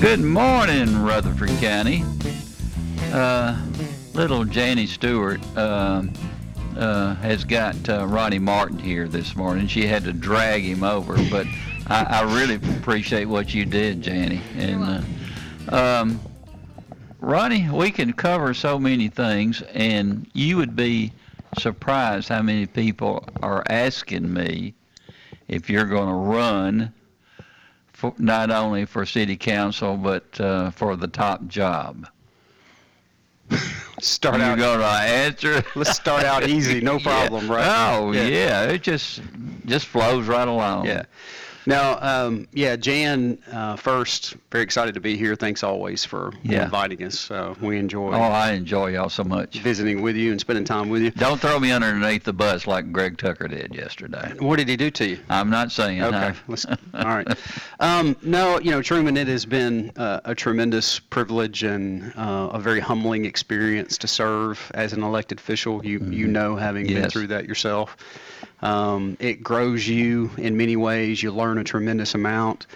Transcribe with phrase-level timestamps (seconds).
[0.00, 2.04] Good morning, Rutherford County.
[3.12, 3.58] Uh,
[4.12, 6.02] little Janie Stewart uh,
[6.76, 9.66] uh, has got uh, Ronnie Martin here this morning.
[9.66, 11.46] She had to drag him over, but
[11.86, 14.42] I, I really appreciate what you did, Janie.
[14.56, 15.02] And
[15.70, 16.20] uh, um,
[17.20, 21.10] Ronnie, we can cover so many things, and you would be
[21.58, 24.74] surprised how many people are asking me
[25.48, 26.92] if you're going to run
[27.96, 32.06] for, not only for city council but uh, for the top job.
[34.00, 34.58] Start out.
[34.58, 35.64] going to answer.
[35.74, 37.54] Let's start out easy, no problem, yeah.
[37.54, 37.96] right?
[37.96, 38.64] Oh yeah.
[38.64, 39.22] it just
[39.64, 40.84] just flows right along.
[40.84, 41.04] Yeah.
[41.68, 45.34] Now, um, yeah, Jan, uh, first, very excited to be here.
[45.34, 46.64] Thanks always for Yeah.
[46.64, 47.28] inviting us.
[47.28, 49.58] Uh, we enjoy Oh, I enjoy y'all so much.
[49.58, 51.10] visiting with you and spending time with you.
[51.10, 54.32] Don't throw me underneath the bus like Greg Tucker did yesterday.
[54.38, 55.18] What did he do to you?
[55.28, 56.02] I'm not saying.
[56.02, 56.32] Okay,
[56.94, 57.26] all right.
[57.80, 62.60] Um, no, you know, Truman, it has been uh, a tremendous privilege and uh, a
[62.60, 65.84] very humbling experience to serve as an elected official.
[65.84, 67.96] You you know, having been through that yourself,
[68.62, 71.22] um, it grows you in many ways.
[71.22, 72.66] You learn a tremendous amount,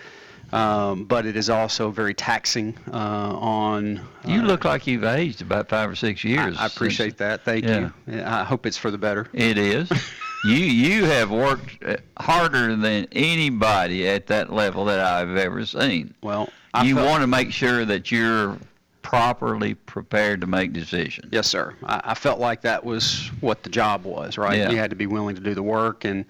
[0.52, 2.96] um, but it is also very taxing uh,
[3.38, 4.00] on.
[4.26, 6.56] you uh, look like you've aged about five or six years.
[6.58, 7.44] I, I appreciate that.
[7.44, 7.90] Thank Yeah.
[8.06, 8.22] you.
[8.22, 9.26] I hope it's for the better.
[9.32, 9.90] It is.
[10.44, 16.14] you you have worked uh, harder than anybody at that level that I've ever seen.
[16.22, 18.56] Well, I you felt- want to make sure that you're
[19.02, 21.28] properly prepared to make decisions.
[21.32, 21.74] Yes, sir.
[21.84, 24.58] I, I felt like that was what the job was, right?
[24.58, 24.70] Yeah.
[24.70, 26.24] You had to be willing to do the work, and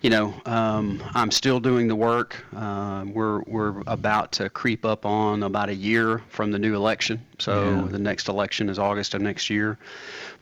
[0.00, 2.44] you know, um, I'm still doing the work.
[2.56, 7.24] Uh, we're we're about to creep up on about a year from the new election,
[7.38, 7.88] so Yeah.
[7.88, 9.78] the next election is August of next year.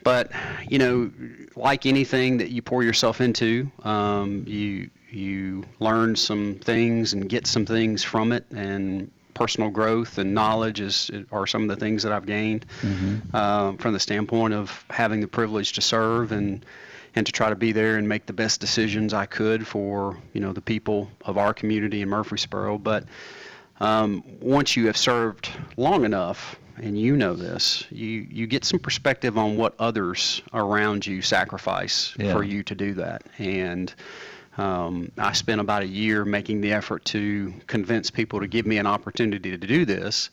[0.02, 0.30] But
[0.66, 1.10] you know,
[1.56, 7.46] like anything that you pour yourself into, um, you you learn some things and get
[7.46, 9.10] some things from it, and
[9.40, 12.66] personal growth and knowledge is are some of the things that I've gained
[13.32, 16.64] um, from the standpoint of having the privilege to serve and
[17.16, 20.42] and to try to be there and make the best decisions I could for you
[20.42, 22.76] know the people of our community in Murfreesboro.
[22.78, 23.04] But
[23.80, 28.78] um, once you have served long enough, and you know this, you you get some
[28.78, 32.34] perspective on what others around you sacrifice Yeah.
[32.34, 33.22] for you to do that.
[33.38, 33.92] And
[34.58, 38.78] um, I spent about a year making the effort to convince people to give me
[38.78, 40.30] an opportunity to do this.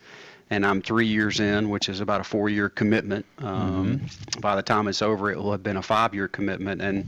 [0.49, 3.25] And I'm three years in, which is about a four year commitment.
[3.39, 4.01] Um,
[4.39, 6.81] By the time it's over, it will have been a five year commitment.
[6.81, 7.05] And,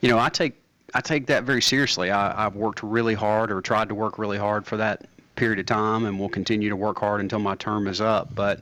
[0.00, 0.54] you know, I take,
[0.94, 2.10] I take that very seriously.
[2.10, 5.66] I, I've worked really hard or tried to work really hard for that period of
[5.66, 8.34] time and will continue to work hard until my term is up.
[8.34, 8.60] But,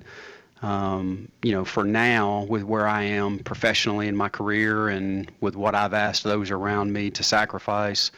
[0.62, 5.56] um, you know, for now, with where I am professionally in my career and with
[5.56, 8.10] what I've asked those around me to sacrifice,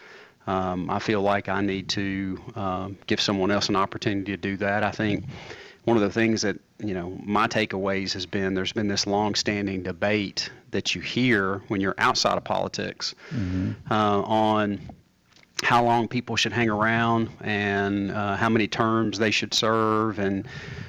[0.47, 4.56] um, I feel like I need to um, give someone else an opportunity to do
[4.56, 4.82] that.
[4.82, 5.25] I think
[5.84, 9.82] one of the things that you know my takeaways has been there's been this long-standing
[9.82, 13.14] debate that you hear when you're outside of politics
[13.91, 14.80] uh, on
[15.62, 20.47] how long people should hang around and uh, how many terms they should serve, and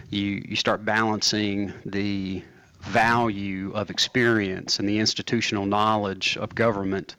[0.09, 2.43] you you start balancing the
[2.81, 7.15] value of experience and the institutional knowledge of government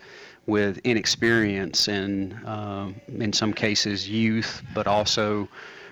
[0.47, 5.49] with inexperience and um, in some cases youth, but also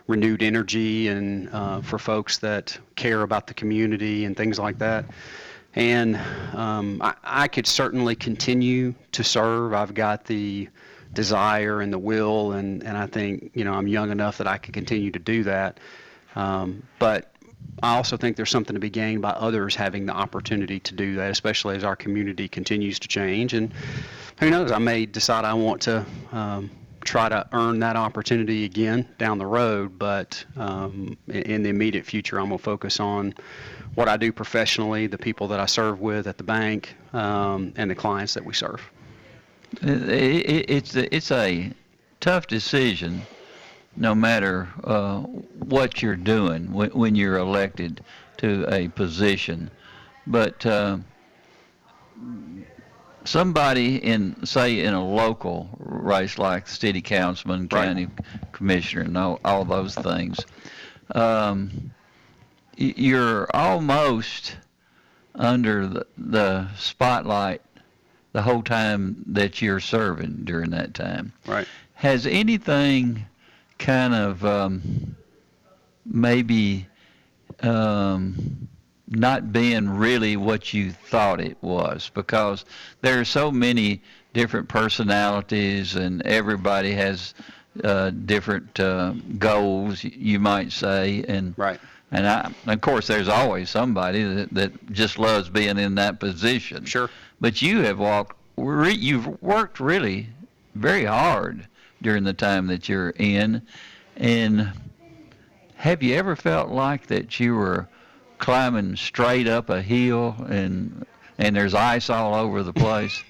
[0.08, 5.06] renewed energy and uh, for folks that care about the community and things like that.
[5.74, 6.16] And
[6.52, 9.72] um, I, I could certainly continue to serve.
[9.72, 10.68] I've got the
[11.12, 14.58] desire and the will, and, and I think you know I'm young enough that I
[14.58, 15.78] can continue to do that.
[16.34, 17.32] Um, but
[17.82, 21.16] I also think there's something to be gained by others having the opportunity to do
[21.16, 23.54] that, especially as our community continues to change.
[23.54, 23.72] And
[24.40, 26.70] who knows, I may decide I want to um,
[27.04, 29.98] try to earn that opportunity again down the road.
[29.98, 33.34] But um, in the immediate future, I'm going to focus on
[33.94, 37.90] what I do professionally, the people that I serve with at the bank, um, and
[37.90, 38.91] the clients that we serve.
[39.80, 41.72] It, it, it's a, it's a
[42.20, 43.22] tough decision,
[43.96, 48.04] no matter uh, what you're doing when, when, you're elected
[48.38, 49.70] to a position.
[50.26, 50.98] But uh,
[53.24, 58.52] somebody in, say, in a local race like city councilman, county right.
[58.52, 60.44] commissioner, and all, all those things,
[61.14, 61.92] um,
[62.76, 64.56] you're almost
[65.34, 67.62] under the, the spotlight
[68.32, 71.32] the whole time that you're serving during that time.
[71.46, 71.66] Right.
[71.94, 73.26] Has anything
[73.78, 75.16] kind of um,
[76.04, 76.86] maybe
[77.60, 78.68] um,
[79.08, 82.10] not being really what you thought it was?
[82.14, 82.64] Because
[83.02, 84.02] there are so many
[84.32, 87.34] different personalities, and everybody has
[87.84, 91.80] uh, different uh, goals, you might say, and right.
[92.12, 96.84] And I, of course, there's always somebody that, that just loves being in that position.
[96.84, 97.08] Sure.
[97.40, 100.28] But you have walked, you've worked really
[100.74, 101.66] very hard
[102.02, 103.62] during the time that you're in.
[104.16, 104.72] And
[105.76, 107.88] have you ever felt like that you were
[108.38, 111.06] climbing straight up a hill and
[111.38, 113.22] and there's ice all over the place?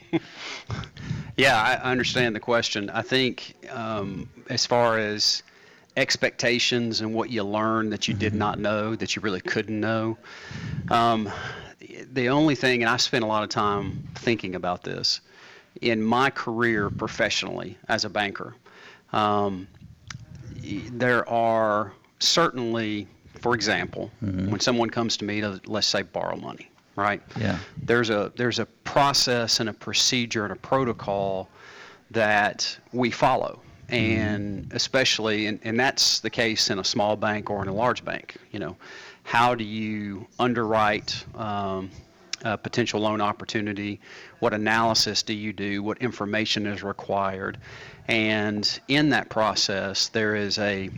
[1.37, 2.91] yeah, I understand the question.
[2.91, 5.43] I think um, as far as
[5.97, 8.39] expectations and what you learned that you did mm-hmm.
[8.39, 10.17] not know that you really couldn't know.
[10.91, 11.31] Um,
[12.13, 15.21] the only thing, and I spent a lot of time thinking about this
[15.81, 18.55] in my career professionally as a banker.
[19.13, 19.67] Um,
[20.63, 23.07] there are certainly,
[23.41, 24.51] for example, mm-hmm.
[24.51, 27.21] when someone comes to me to let's say borrow money, right?
[27.39, 27.59] Yeah.
[27.83, 31.49] There's a there's a process and a procedure and a protocol
[32.11, 33.61] that we follow
[33.93, 38.05] and especially and, and that's the case in a small bank or in a large
[38.05, 38.77] bank you know.
[39.25, 41.91] How do you underwrite um,
[42.45, 44.01] a potential loan opportunity?
[44.41, 45.81] What analysis do you do?
[45.83, 47.59] What information is required?
[48.09, 50.91] And in that process there is a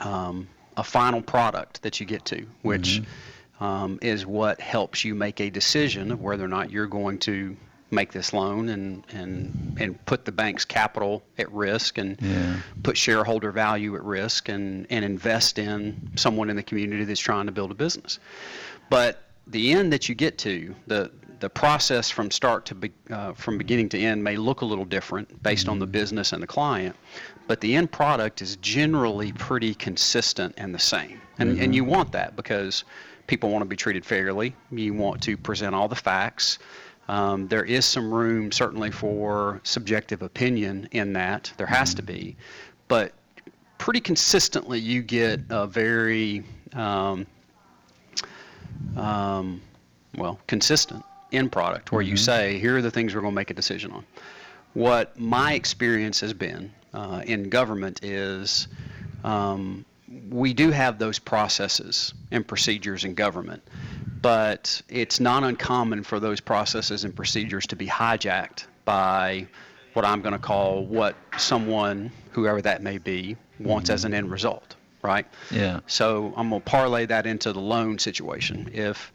[0.00, 3.64] um, a final product that you get to which mm-hmm.
[3.64, 7.56] um, is what helps you make a decision of whether or not you're going to
[7.90, 12.56] make this loan and and and put the bank's capital at risk and yeah.
[12.82, 17.46] put shareholder value at risk and and invest in someone in the community that's trying
[17.46, 18.18] to build a business.
[18.88, 21.10] But the end that you get to the
[21.40, 24.84] the process from start to be, uh, from beginning to end may look a little
[24.84, 25.72] different based mm-hmm.
[25.72, 25.92] on the mm-hmm.
[25.92, 26.94] business and the client,
[27.48, 31.20] but the end product is generally pretty consistent and the same.
[31.38, 31.62] And mm-hmm.
[31.62, 32.84] and you want that because
[33.26, 34.54] people want to be treated fairly.
[34.70, 36.58] You want to present all the facts.
[37.10, 41.52] Um, there is some room, certainly, for subjective opinion in that.
[41.56, 42.36] There has to be.
[42.86, 43.12] But
[43.78, 47.26] pretty consistently, you get a very, um,
[48.96, 49.60] um,
[50.16, 52.12] well, consistent end product where mm-hmm.
[52.12, 54.06] you say, here are the things we're going to make a decision on.
[54.74, 58.68] What my experience has been uh, in government is
[59.24, 59.84] um,
[60.28, 63.64] we do have those processes and procedures in government
[64.22, 69.46] but it's not uncommon for those processes and procedures to be hijacked by
[69.94, 73.94] what I'm going to call what someone, whoever that may be, wants mm-hmm.
[73.94, 75.26] as an end result, right?
[75.50, 75.80] Yeah.
[75.86, 78.70] So I'm going to parlay that into the loan situation.
[78.72, 79.12] If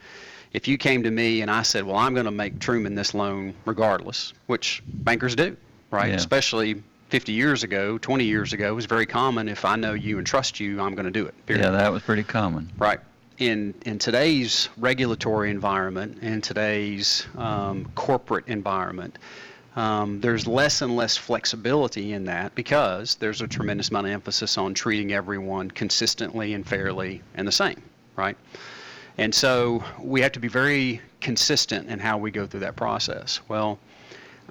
[0.53, 3.13] if you came to me and I said, "Well, I'm going to make Truman this
[3.13, 5.57] loan regardless," which bankers do,
[5.91, 6.09] right?
[6.09, 6.15] Yeah.
[6.15, 9.47] Especially 50 years ago, 20 years ago, it was very common.
[9.47, 11.45] If I know you and trust you, I'm going to do it.
[11.45, 11.63] Period.
[11.63, 12.71] Yeah, that was pretty common.
[12.77, 12.99] Right
[13.37, 19.17] in in today's regulatory environment and today's um, corporate environment,
[19.75, 24.57] um, there's less and less flexibility in that because there's a tremendous amount of emphasis
[24.57, 27.81] on treating everyone consistently and fairly and the same,
[28.15, 28.37] right?
[29.17, 33.41] And so we have to be very consistent in how we go through that process.
[33.47, 33.79] Well,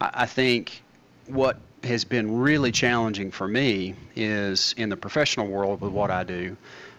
[0.01, 0.83] I, I think
[1.27, 6.25] what has been really challenging for me is in the professional world with what I
[6.25, 6.57] do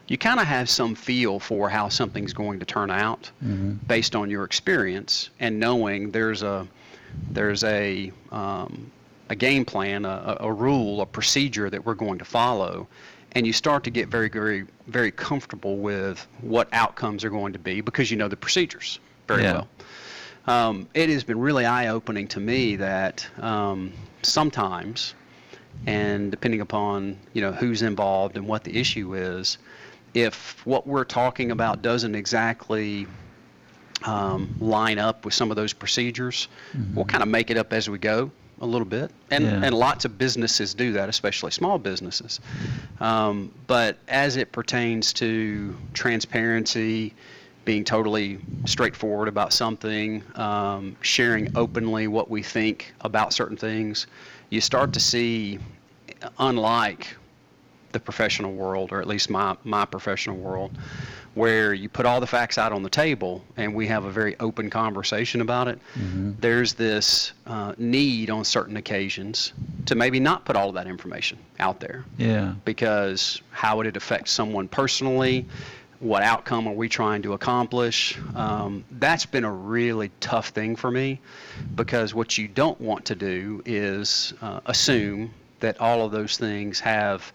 [0.07, 3.73] you kind of have some feel for how something's going to turn out mm-hmm.
[3.87, 6.67] based on your experience and knowing there's a
[7.31, 8.91] there's a um,
[9.29, 12.87] a game plan, a, a rule, a procedure that we're going to follow,
[13.31, 17.59] and you start to get very very very comfortable with what outcomes are going to
[17.59, 19.53] be because you know the procedures very yeah.
[19.53, 19.67] well.
[20.47, 25.15] Um, it has been really eye opening to me that um, sometimes,
[25.87, 29.57] and depending upon you know who's involved and what the issue is
[30.15, 33.05] if what we're talking about doesn't exactly
[34.05, 36.95] um, line up with some of those procedures, mm-hmm.
[36.95, 38.31] we'll kind of make it up as we go.
[38.61, 39.65] a little bit, and Yeah.
[39.65, 42.39] and lots of businesses do that, especially small businesses.
[43.01, 47.13] Um, but as it pertains to transparency,
[47.65, 54.07] being totally straightforward about something, um, sharing openly what we think about certain things,
[54.51, 55.59] you start to see,
[56.39, 57.17] unlike
[57.95, 60.71] the professional world, or at least my, my professional world,
[61.33, 64.37] where you put all the facts out on the table and we have a very
[64.39, 65.79] open conversation about it.
[65.95, 69.53] There's this uh, need on certain occasions
[69.85, 72.53] to maybe not put all of that information out there Yeah.
[72.65, 75.45] because how would it affect someone personally?
[75.99, 78.17] What outcome are we trying to accomplish?
[78.35, 81.21] Um, that's been a really tough thing for me
[81.75, 86.81] because what you don't want to do is uh, assume that all of those things
[86.81, 87.31] have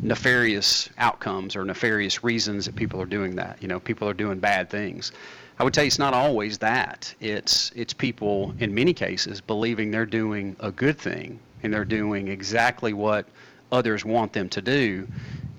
[0.00, 3.58] nefarious outcomes or nefarious reasons that people are doing that.
[3.60, 5.12] You know, people are doing bad things.
[5.58, 7.14] I would tell you it's not always that.
[7.20, 12.28] It's it's people in many cases believing they're doing a good thing and they're doing
[12.28, 13.26] exactly what
[13.70, 15.06] others want them to do.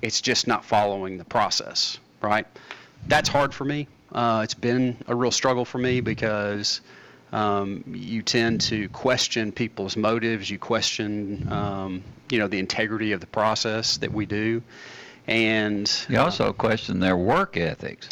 [0.01, 2.45] It's just not following the process, right?
[3.07, 3.87] That's hard for me.
[4.11, 6.81] Uh, it's been a real struggle for me because
[7.33, 10.49] um, you tend to question people's motives.
[10.49, 14.61] You question, um, you know, the integrity of the process that we do,
[15.27, 18.07] and You also question their work ethics.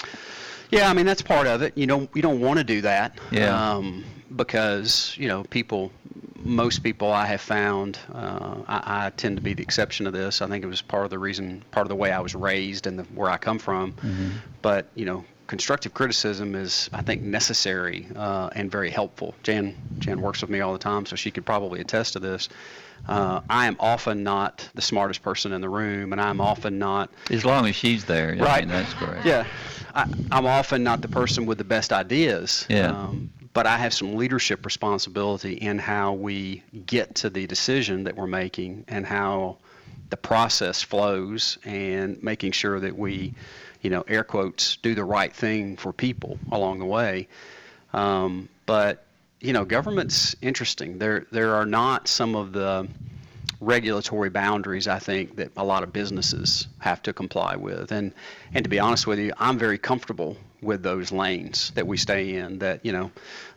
[0.70, 1.78] yeah, I mean that's part of it.
[1.78, 3.18] You don't you don't want to do that.
[3.32, 3.74] Yeah.
[3.76, 4.04] Um,
[4.36, 5.92] because you know people,
[6.38, 10.42] most people I have found, uh, I, I tend to be the exception to this.
[10.42, 12.88] I think it was part of the reason, part of the way I was raised
[12.88, 13.94] and the, where I come from.
[14.62, 19.36] But you know, constructive criticism is I think necessary uh, and very helpful.
[19.44, 22.50] Jan Jan works with me all the time, so she could probably attest to this.
[23.08, 27.10] Uh, I am often not the smartest person in the room, and I'm often not
[27.32, 28.36] As long as she's there.
[28.40, 28.60] I Right.
[28.68, 29.26] mean, that's correct.
[29.26, 29.46] yeah,
[29.96, 32.66] I, I'm often not the person with the best ideas.
[32.70, 32.92] Yeah.
[32.92, 38.16] Um, but I have some leadership responsibility in how we get to the decision that
[38.16, 39.58] we're making and how
[40.10, 43.34] the process flows and making sure that we,
[43.82, 47.28] you know, air quotes, do the right thing for people along the way.
[47.94, 49.06] Um, but
[49.40, 51.00] you know, government's interesting.
[51.00, 52.88] There there are not some of the
[53.60, 57.92] regulatory boundaries I think that a lot of businesses have to comply with.
[57.92, 58.14] And
[58.54, 62.36] and to be honest with you, I'm very comfortable with those lanes that we stay
[62.36, 63.12] in that, you know,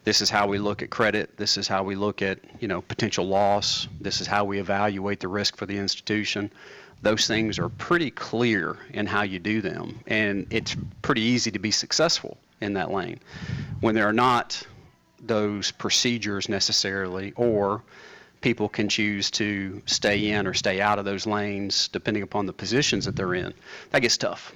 [0.05, 2.81] this is how we look at credit, this is how we look at, you know,
[2.81, 6.51] potential loss, this is how we evaluate the risk for the institution.
[7.05, 11.59] Those things are pretty clear in how you do them, and it's pretty easy to
[11.59, 13.21] be successful in that lane.
[13.81, 14.67] When there are not
[15.21, 17.83] those procedures necessarily, or
[18.41, 22.53] people can choose to stay in or stay out of those lanes depending upon the
[22.53, 23.53] positions that they're in.
[23.91, 24.53] That gets tough.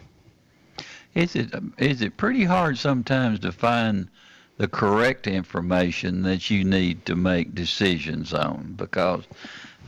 [1.15, 4.09] Is it is it pretty hard sometimes to find
[4.57, 8.75] the correct information that you need to make decisions on?
[8.77, 9.25] Because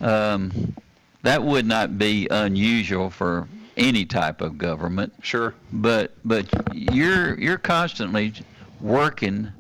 [0.01, 0.75] um,
[1.23, 5.13] that would not be unusual for any type of government.
[5.23, 5.55] Sure.
[5.73, 8.33] But but you're you're constantly
[8.81, 9.53] working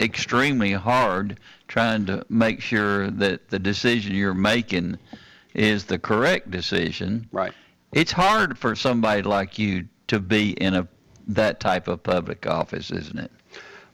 [0.00, 1.38] extremely hard
[1.68, 4.98] trying to make sure that the decision you're making
[5.54, 7.28] is the correct decision.
[7.32, 7.52] Right.
[7.92, 10.88] It's hard for somebody like you to be in a
[11.28, 13.30] that type of public office, isn't it?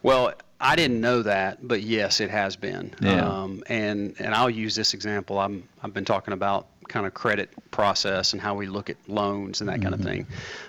[0.02, 2.94] Well, I didn't know that, but yes, it has been.
[3.00, 3.26] Yeah.
[3.26, 5.38] Um, and and I'll use this example.
[5.38, 9.61] I'm I've been talking about kind of credit process and how we look at loans
[9.61, 10.26] and that kind of thing.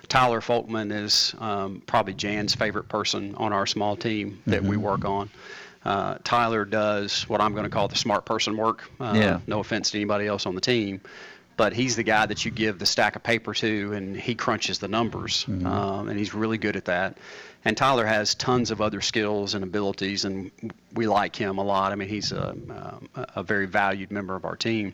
[0.08, 5.06] Tyler Folkman is um, probably Jan's favorite person on our small team that we work
[5.06, 5.30] on.
[5.86, 8.90] Uh, Tyler does what I'm going to call the smart person work.
[9.00, 9.40] Uh, Yeah.
[9.48, 11.00] No offense to anybody else on the team,
[11.56, 14.80] but he's the guy that you give the stack of paper to, and he crunches
[14.80, 17.18] the numbers, um, and he's really good at that.
[17.66, 20.52] And Tyler has tons of other skills and abilities, and
[20.94, 21.92] we like him a lot.
[21.92, 24.94] I mean, he's a, um, a a very valued member of our team.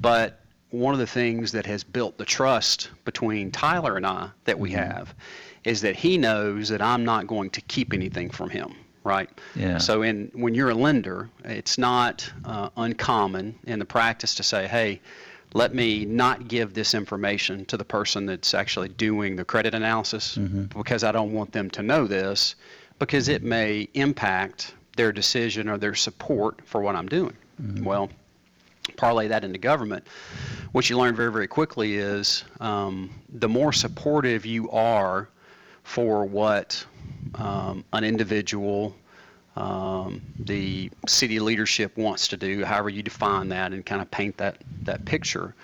[0.00, 0.40] But
[0.70, 4.70] one of the things that has built the trust between Tyler and I that we
[4.70, 4.80] mm-hmm.
[4.80, 5.14] have
[5.62, 9.30] is that he knows that I'm not going to keep anything from him, right?
[9.54, 9.78] Yeah.
[9.78, 14.66] So in when you're a lender, it's not uh, uncommon in the practice to say,
[14.66, 15.00] hey,
[15.54, 20.36] let me not give this information to the person that's actually doing the credit analysis
[20.36, 20.64] mm-hmm.
[20.64, 22.56] because I don't want them to know this
[22.98, 23.48] because it mm-hmm.
[23.48, 27.36] may impact their decision or their support for what I'm doing.
[27.84, 28.10] Well,
[28.96, 30.06] parlay that into government,
[30.72, 35.28] what you learn very, very quickly is um, the more supportive you are
[35.82, 36.84] for what
[37.36, 38.94] um, an individual,
[39.56, 44.36] um, the city leadership wants to do, however you define that and kind of paint
[44.36, 45.54] that, that picture,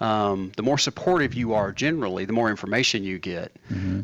[0.00, 3.52] um, the more supportive you are generally, the more information you get.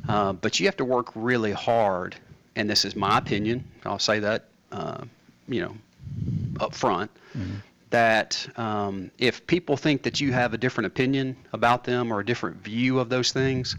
[0.08, 2.16] Uh, but you have to work really hard,
[2.56, 5.04] and this is my opinion, I'll say that, uh,
[5.48, 5.74] you know,
[6.60, 7.10] up front
[7.90, 12.24] that um, if people think that you have a different opinion about them or a
[12.24, 13.76] different view of those things,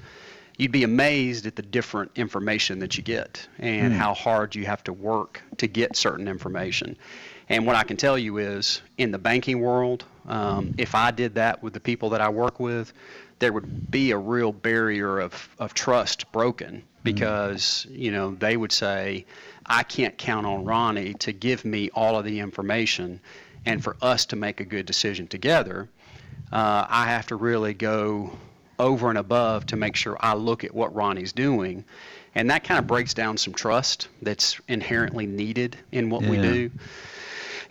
[0.57, 4.83] you'd be amazed at the different information that you get and how hard you have
[4.83, 6.95] to work to get certain information.
[7.49, 11.35] And what I can tell you is, in the banking world, um, if I did
[11.35, 12.93] that with the people that I work with,
[13.39, 18.71] there would be a real barrier of, of trust broken because you know they would
[18.71, 19.25] say,
[19.65, 23.19] I can't count on Ronnie to give me all of the information,
[23.65, 25.89] and for us to make a good decision together,
[26.51, 28.31] uh, I have to really go
[28.79, 31.85] over and above to make sure I look at what Ronnie's doing.
[32.33, 36.71] And that kind of breaks down some trust that's inherently needed in what we do.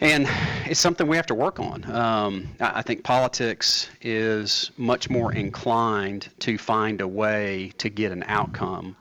[0.01, 0.27] And
[0.67, 1.85] it's something we have to work on.
[1.91, 8.13] Um, I I think politics is much more inclined to find a way to get
[8.13, 8.97] an outcome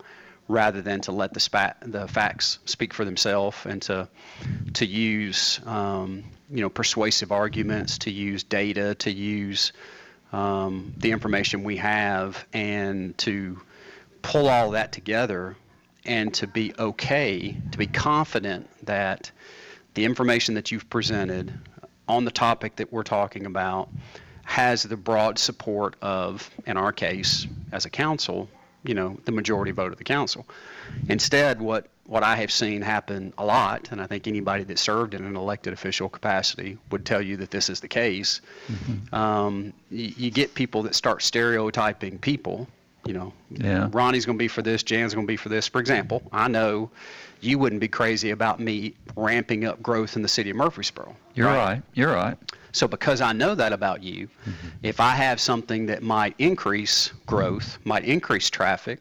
[0.50, 4.10] rather than to let the, spa- the facts speak for themselves and to,
[4.74, 9.72] to use um, you know, persuasive arguments, to use data, to use
[10.34, 13.62] um, the information we have, and to
[14.24, 15.56] pull all that together
[16.04, 19.32] and to be okay, to be confident that
[19.94, 21.54] the information that you've presented
[22.08, 23.90] on the topic that we're talking about
[24.44, 28.50] has the broad support of, in our case, as a council,
[28.84, 30.46] you know, the majority vote of the council.
[31.10, 35.14] Instead, what, what I have seen happen a lot, and I think anybody that served
[35.14, 38.42] in an elected official capacity would tell you that this is the case,
[39.12, 42.68] um, you, you get people that start stereotyping people.
[43.06, 43.90] You know, Yeah.
[43.92, 45.68] Ronnie's going to be for this, Jan's going to be for this.
[45.68, 46.92] For example, I know
[47.42, 51.16] you wouldn't be crazy about me ramping up growth in the city of Murfreesboro.
[51.36, 51.82] You're right.
[51.94, 52.38] You're right.
[52.72, 54.68] So because I know that about you, mm-hmm.
[54.84, 59.00] if I have something that might increase growth, might increase traffic,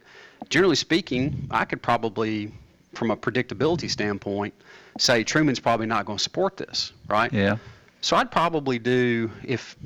[0.48, 2.52] generally speaking, I could probably,
[2.94, 4.54] from a predictability standpoint,
[4.98, 7.32] say Truman's probably not going to support this, right?
[7.32, 7.58] Yeah.
[8.00, 9.76] So I'd probably do if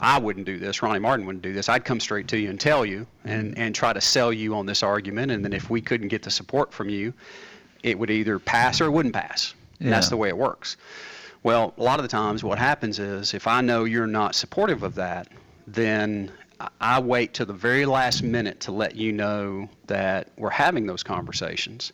[0.00, 1.70] I wouldn't do this, Ronnie Martin wouldn't do this.
[1.70, 4.66] I'd come straight to you and tell you and and try to sell you on
[4.66, 7.14] this argument, and then if we couldn't get the support from you,
[7.82, 9.54] it would either pass or it wouldn't pass.
[9.80, 10.76] And That's the way it works.
[11.42, 14.84] Well, a lot of the times what happens is if I know you're not supportive
[14.84, 15.26] of that,
[15.66, 16.30] then
[16.80, 21.02] I- wait till the very last minute to let you know that we're having those
[21.02, 21.92] conversations.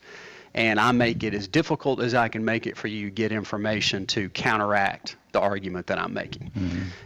[0.55, 3.33] And I make it as difficult as I can make it for you to get
[3.33, 6.51] information to counteract the argument that I'm making.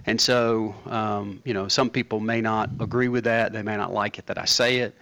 [0.06, 3.52] And so, um, you know, some people may not agree with that.
[3.52, 4.96] They may not like it that I say it,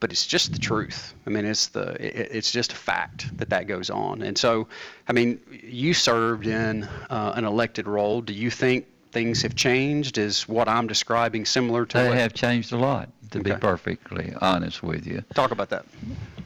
[0.00, 1.14] but it's just the truth.
[1.26, 4.22] I mean, it's the it, it's just a fact that that goes on.
[4.22, 4.66] And so,
[5.08, 8.20] I mean, you served in uh, an elected role.
[8.22, 10.18] Do you think things have changed?
[10.18, 12.16] Is what I'm describing similar to They what?
[12.18, 15.22] have changed a lot, to be perfectly honest with you.
[15.34, 15.84] Talk about that.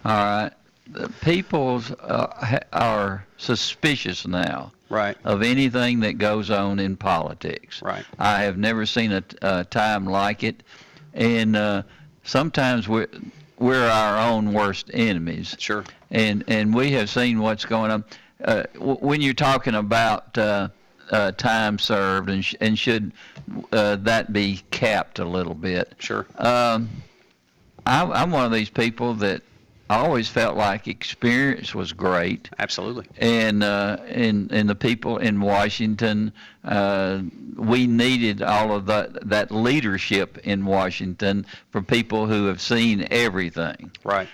[0.04, 0.50] All right.
[0.86, 5.16] The people's uh, ha- are suspicious now Right.
[5.24, 7.80] of anything that goes on in politics.
[7.80, 8.04] Right.
[8.18, 10.62] I have never seen a time like it,
[11.14, 11.82] and uh,
[12.22, 13.08] sometimes we're
[13.58, 15.56] we're our own worst enemies.
[15.58, 15.84] Sure.
[16.10, 18.04] And and we have seen what's going on.
[18.44, 20.68] Uh, w- when you're talking about uh,
[21.10, 23.12] uh, time served and sh- and should
[23.72, 25.94] uh, that be capped a little bit?
[25.98, 26.26] Sure.
[26.38, 26.88] Um,
[27.86, 29.42] I'm, I'm one of these people that
[29.90, 33.06] I always felt like experience was great, Absolutely.
[33.18, 36.32] and uh, and and the people in Washington,
[36.64, 37.20] uh,
[37.56, 43.90] we needed all of that that leadership in Washington from people who have seen everything.
[44.04, 44.28] Right.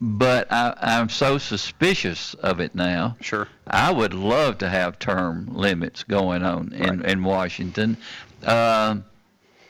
[0.00, 3.16] But I, I'm so suspicious of it now.
[3.20, 3.48] Sure.
[3.66, 7.10] I would love to have term limits going on in, Right.
[7.10, 7.96] in Washington.
[8.44, 9.04] Um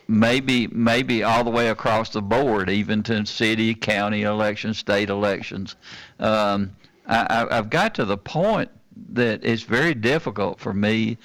[0.08, 5.76] maybe maybe all the way across the board, even to city, county elections, state elections.
[6.18, 6.74] Um,
[7.06, 8.70] I, I've got to the point
[9.12, 11.18] that it's very difficult for me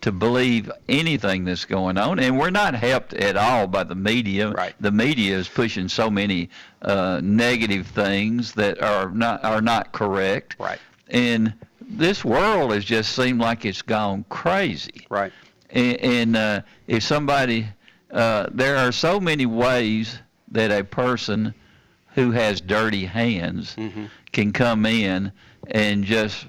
[0.00, 4.50] to believe anything that's going on, and we're not helped at all by the media.
[4.50, 4.74] Right.
[4.78, 6.50] The media is pushing so many
[6.82, 10.56] uh, negative things that are not are not correct.
[10.58, 10.78] Right.
[11.08, 15.06] And this world has just seemed like it's gone crazy.
[15.08, 15.32] Right.
[15.70, 17.66] And, and uh, if somebody,
[18.14, 20.18] uh, there are so many ways
[20.52, 21.52] that a person
[22.14, 24.04] who has dirty hands Mm-hmm.
[24.32, 25.32] can come in
[25.70, 26.46] and just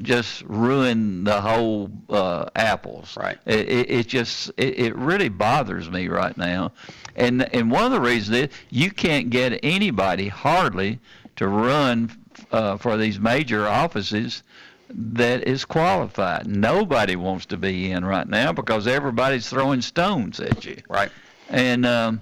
[0.00, 3.16] just ruin the whole uh, apples.
[3.16, 3.36] Right.
[3.46, 6.70] It, it, it just it, it really bothers me right now,
[7.16, 11.00] and and one of the reasons is you can't get anybody hardly
[11.36, 12.10] to run
[12.52, 14.44] uh, for these major offices
[14.90, 16.46] that is qualified.
[16.46, 20.80] Nobody wants to be in right now because everybody's throwing stones at you.
[20.88, 21.10] Right.
[21.50, 22.20] And um,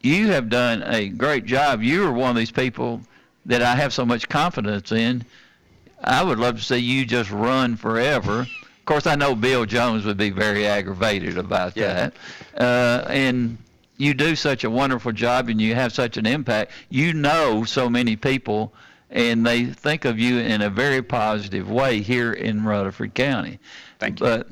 [0.00, 1.82] you have done a great job.
[1.82, 3.00] You are one of these people
[3.46, 5.24] that I have so much confidence in.
[6.02, 10.04] I would love to see you just run forever Of course, I know Bill Jones
[10.04, 12.10] would be very aggravated about Yeah.
[12.10, 12.14] that.
[12.62, 13.56] Uh, and
[13.96, 16.72] you do such a wonderful job and you have such an impact.
[16.90, 18.74] You know so many people,
[19.14, 23.60] and they think of you in a very positive way here in Rutherford County.
[23.98, 24.26] Thank you.
[24.26, 24.48] But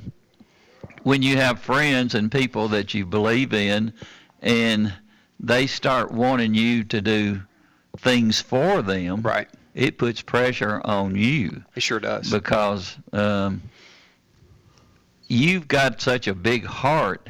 [1.03, 3.93] when you have friends and people that you believe in,
[4.41, 4.95] and
[5.41, 7.43] they start wanting you to do
[7.99, 9.49] things for them, Right.
[9.75, 12.31] it puts pressure on you It sure does.
[12.31, 13.63] because um,
[15.27, 17.29] you've got such a big heart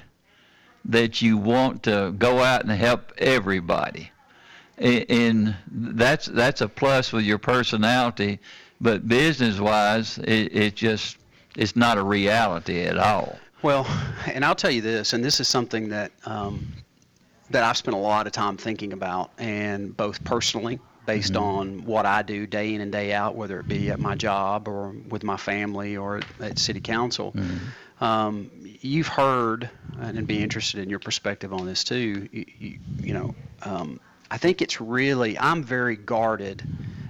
[0.85, 4.11] that you want to go out and help everybody,
[4.83, 8.39] and that's that's a plus with your personality.
[8.81, 11.19] But business-wise, it, it just
[11.57, 13.39] it's not a reality at all.
[13.63, 13.87] Well,
[14.27, 16.73] and I'll tell you this, and this is something that um,
[17.51, 22.07] that I've spent a lot of time thinking about, and both personally, based on what
[22.07, 25.23] I do day in and day out, whether it be at my job or with
[25.23, 27.35] my family or at, city council.
[28.01, 32.29] Um, you've heard, and I'd be interested in your perspective on this too.
[32.33, 34.01] You, you, you know, um,
[34.33, 36.63] I think it's really I'm very guarded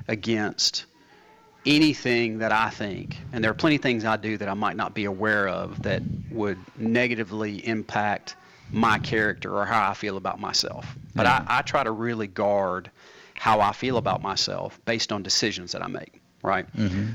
[0.09, 0.87] against
[1.65, 4.75] anything that I think, and there are plenty of things I do that I might
[4.75, 8.35] not be aware of that would negatively impact
[8.73, 10.97] my character or how I feel about myself.
[11.15, 11.27] But.
[11.27, 12.91] I, I try to really guard
[13.35, 16.67] how I feel about myself based on decisions that I make, right?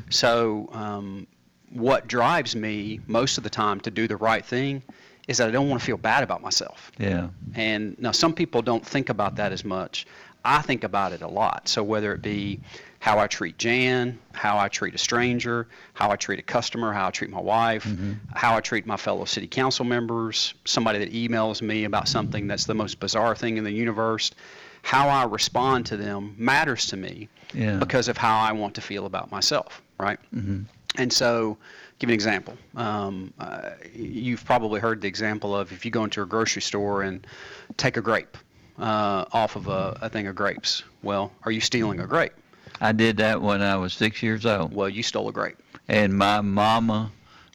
[0.09, 1.27] So, um,
[1.71, 4.83] what drives me most of the time to do the right thing
[5.27, 6.91] is that I don't want to feel bad about myself.
[6.97, 7.29] Yeah.
[7.55, 10.07] And now some people don't think about that as much.
[10.45, 11.67] I think about it a lot.
[11.67, 12.61] So whether it be
[12.99, 17.07] how I treat Jan, how I treat a stranger, how I treat a customer, how
[17.07, 17.85] I treat my wife,
[18.33, 22.65] how I treat my fellow city council members, somebody that emails me about something that's
[22.65, 24.31] the most bizarre thing in the universe,
[24.83, 27.77] how I respond to them matters to me Yeah.
[27.77, 30.19] because of how I want to feel about myself, right?
[30.33, 30.61] hmm
[30.97, 31.57] And so,
[31.99, 32.57] give an example.
[32.75, 37.03] Um, uh, you've probably heard the example of if you go into a grocery store
[37.03, 37.25] and
[37.77, 38.37] take a grape
[38.79, 40.83] uh, off of a, a thing of grapes.
[41.03, 42.33] Well, are you stealing a grape?
[42.81, 44.73] I did that when I was six years old.
[44.73, 45.57] Well, you stole a grape.
[45.87, 47.11] and my mama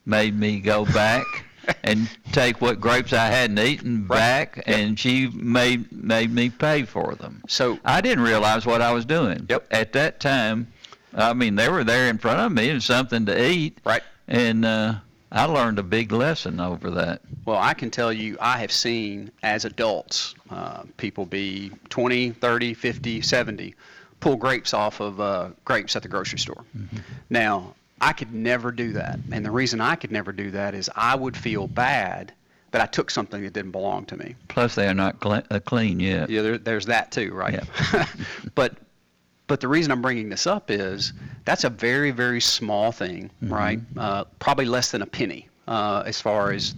[0.07, 1.25] made me go back
[1.85, 4.19] and take what grapes I hadn't eaten Right.
[4.19, 7.43] back, and she made made me pay for them.
[7.49, 9.47] So, I didn't realize what I was doing.
[9.49, 9.67] Yep.
[9.71, 10.67] At that time,
[11.15, 14.03] I mean, they were there in front of me and something to eat, right.
[14.29, 14.95] and uh,
[15.31, 17.23] I learned a big lesson over that.
[17.45, 22.75] Well, I can tell you, I have seen as adults uh, people be 20, 30,
[22.75, 23.75] 50, 70
[24.21, 26.65] pull grapes off of uh, grapes at the grocery store.
[27.29, 29.19] Now, I could never do that.
[29.31, 32.33] And the reason I could never do that is I would feel bad
[32.71, 34.35] that I took something that didn't belong to me.
[34.49, 36.31] Plus, they are not cle uh, clean yet.
[36.31, 37.63] Yeah, there, there's that too, right?
[37.93, 38.07] Yeah.
[38.55, 38.77] but
[39.53, 41.13] but the reason I'm bringing this up is
[41.45, 43.81] that's a very very small thing, right?
[43.99, 46.75] Uh, probably less than a penny uh, as far as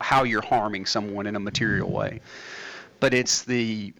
[0.00, 2.22] how you're harming someone in a material way.
[2.98, 3.92] But it's the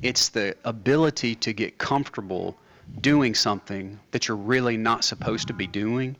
[0.00, 2.56] it's the ability to get comfortable
[3.02, 6.16] doing something that you're really not supposed to be doing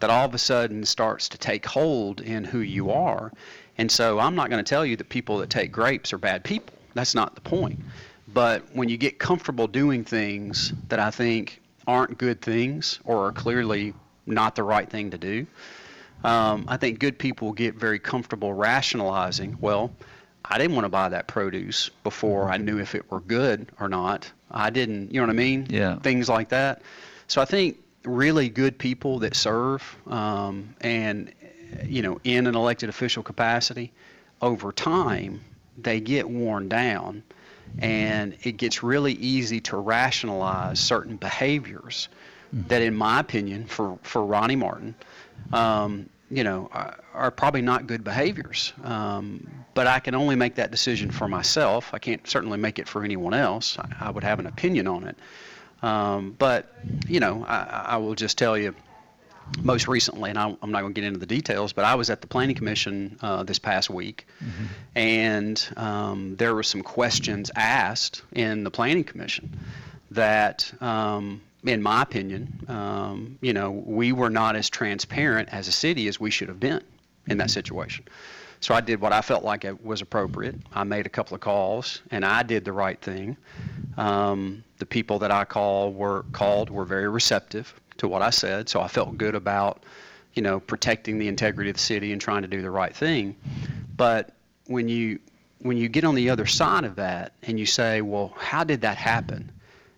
[0.00, 3.30] that all of a sudden starts to take hold in who you are.
[3.76, 6.44] And so I'm not going to tell you that people that take grapes are bad
[6.44, 6.74] people.
[6.94, 7.78] That's not the point.
[8.32, 13.32] But when you get comfortable doing things that I think aren't good things or are
[13.32, 13.94] clearly
[14.26, 15.46] not the right thing to do,
[16.22, 19.90] um, I think good people get very comfortable rationalizing, well,
[20.44, 23.88] I didn't want to buy that produce before I knew if it were good or
[23.88, 24.30] not.
[24.50, 25.66] I didn't, you know what I mean?
[25.70, 25.98] Yeah.
[25.98, 26.82] Things like that.
[27.26, 31.32] So I think really good people that serve um, and,
[31.84, 33.92] you know, in an elected official capacity,
[34.42, 35.40] over time,
[35.78, 37.22] they get worn down
[37.78, 42.08] and it gets really easy to rationalize certain behaviors
[42.52, 44.94] that, in my opinion, for, for Ronnie Martin,
[45.52, 48.72] um, you know, are, are probably not good behaviors.
[48.82, 51.94] Um, but I can only make that decision for myself.
[51.94, 53.78] I can't certainly make it for anyone else.
[53.78, 55.16] I, I would have an opinion on it.
[55.82, 56.74] Um, but,
[57.08, 58.74] you know, I, I will just tell you,
[59.62, 62.10] most recently, and I, I'm not going to get into the details, but I was
[62.10, 64.26] at the Planning Commission uh, this past week,
[64.94, 69.58] and um, there were some questions asked in the Planning Commission
[70.10, 75.72] that, um, in my opinion, um, you know, we were not as transparent as a
[75.72, 76.82] city as we should have been
[77.26, 78.04] in that situation.
[78.60, 80.56] So I did what I felt like it was appropriate.
[80.74, 83.36] I made a couple of calls, and I did the right thing.
[83.96, 88.68] Um, the people that I call were called were very receptive to what I said,
[88.68, 89.84] so I felt good about,
[90.34, 93.36] you know, protecting the integrity of the city and trying to do the right thing.
[93.96, 94.32] But
[94.66, 95.20] when you
[95.60, 98.80] when you get on the other side of that and you say, well, how did
[98.80, 99.52] that happen?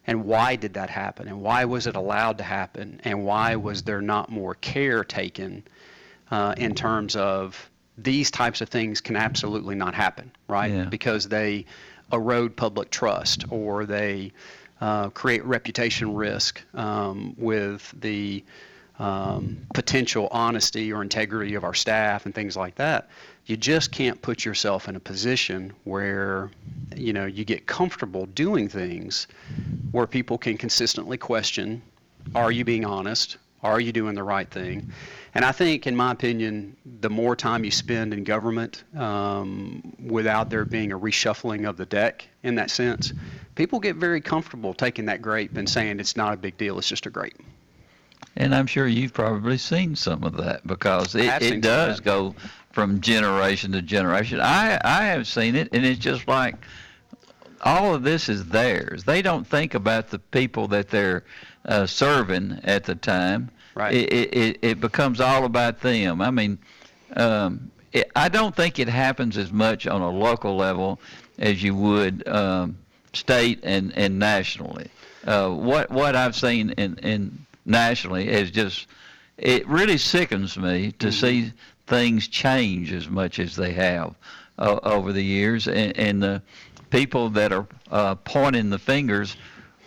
[0.09, 1.29] And why did that happen?
[1.29, 3.01] And why was it allowed to happen?
[3.05, 5.62] And why was there not more care taken
[6.33, 10.73] uh, in terms of these types of things can absolutely not happen, right?
[10.73, 10.85] Yeah.
[10.87, 11.67] Because they
[12.12, 14.33] erode public trust or they
[14.83, 18.45] uh, create reputation risk um, with the
[18.99, 23.09] um, potential honesty or integrity of our staff and things like that.
[23.47, 26.51] You just can't put yourself in a position where
[26.97, 29.29] you know you get comfortable doing things
[29.92, 31.81] where people can consistently question,
[32.35, 33.37] are you being honest?
[33.62, 34.90] Are you doing the right thing?
[35.35, 40.51] And I think, in my opinion, the more time you spend in government um, without
[40.51, 43.12] there being a reshuffling of the deck in that sense,
[43.55, 46.88] people get very comfortable taking that grape and saying it's not a big deal, it's
[46.88, 47.41] just a grape.
[48.37, 51.62] And I'm sure you've probably seen some of that because it, have seen some it
[51.62, 52.35] does go
[52.73, 54.41] from generation to generation.
[54.41, 56.57] I I have seen it, and it's just like
[57.62, 59.05] all of this is theirs.
[59.05, 61.25] They don't think about the people that they're
[61.65, 63.51] uh, serving at the time.
[63.75, 63.95] Right.
[63.95, 66.21] It, it, it, it becomes all about them.
[66.21, 66.59] I mean,
[67.17, 71.01] um, it, I don't think it happens as much on a local level
[71.38, 72.77] as you would um,
[73.12, 74.88] state and, and nationally.
[75.27, 78.87] Uh, what what I've seen in, in nationally is just
[79.38, 81.53] it really sickens me to see
[81.87, 84.14] things change as much as they have
[84.59, 86.42] uh, over the years, and, and the
[86.90, 89.37] people that are uh, pointing the fingers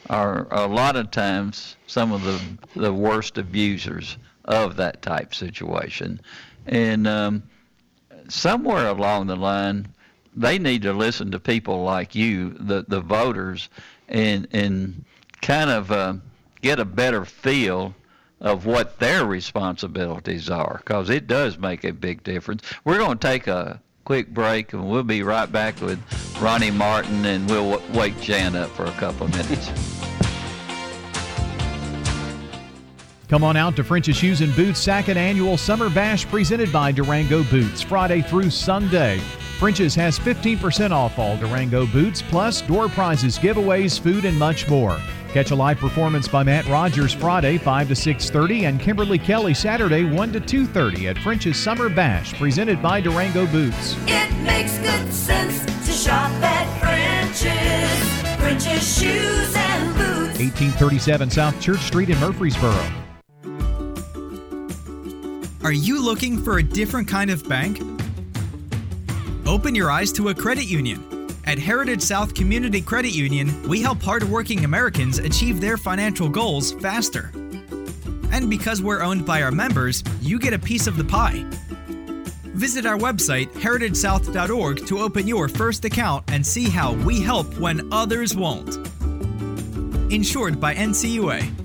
[0.09, 2.39] are a lot of times some of the
[2.79, 6.19] the worst abusers of that type situation,
[6.67, 7.43] and um,
[8.27, 9.87] somewhere along the line,
[10.35, 13.69] they need to listen to people like you, the the voters,
[14.07, 15.05] and and
[15.41, 16.13] kind of uh,
[16.61, 17.95] get a better feel
[18.41, 22.63] of what their responsibilities are, because it does make a big difference.
[22.83, 25.99] We're going to take a quick break, and we'll be right back with
[26.41, 29.71] Ronnie Martin, and we'll w- wake Jan up for a couple of minutes.
[33.27, 37.43] Come on out to French's Shoes and Boots second annual summer bash presented by Durango
[37.45, 39.19] Boots, Friday through Sunday.
[39.59, 44.99] French's has 15% off all Durango boots, plus door prizes, giveaways, food, and much more.
[45.31, 50.03] Catch a live performance by Matt Rogers Friday 5 to 6:30 and Kimberly Kelly Saturday
[50.03, 53.95] 1 to 2:30 at French's Summer Bash presented by Durango Boots.
[54.07, 58.39] It makes good sense to shop at French's.
[58.39, 60.39] French's shoes and boots.
[60.39, 62.77] 1837 South Church Street in Murfreesboro.
[65.63, 67.81] Are you looking for a different kind of bank?
[69.45, 71.29] Open your eyes to a credit union.
[71.45, 77.31] At Heritage South Community Credit Union, we help hardworking Americans achieve their financial goals faster.
[78.31, 81.45] And because we're owned by our members, you get a piece of the pie.
[82.55, 87.87] Visit our website, heritagesouth.org, to open your first account and see how we help when
[87.93, 88.77] others won't.
[90.11, 91.64] Insured by NCUA.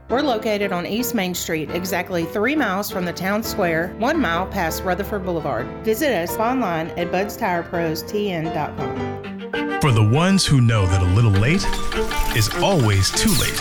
[0.11, 4.45] We're located on East Main Street, exactly three miles from the town square, one mile
[4.45, 5.65] past Rutherford Boulevard.
[5.85, 9.79] Visit us online at budstirepros.tn.com.
[9.79, 11.65] For the ones who know that a little late
[12.35, 13.57] is always too late,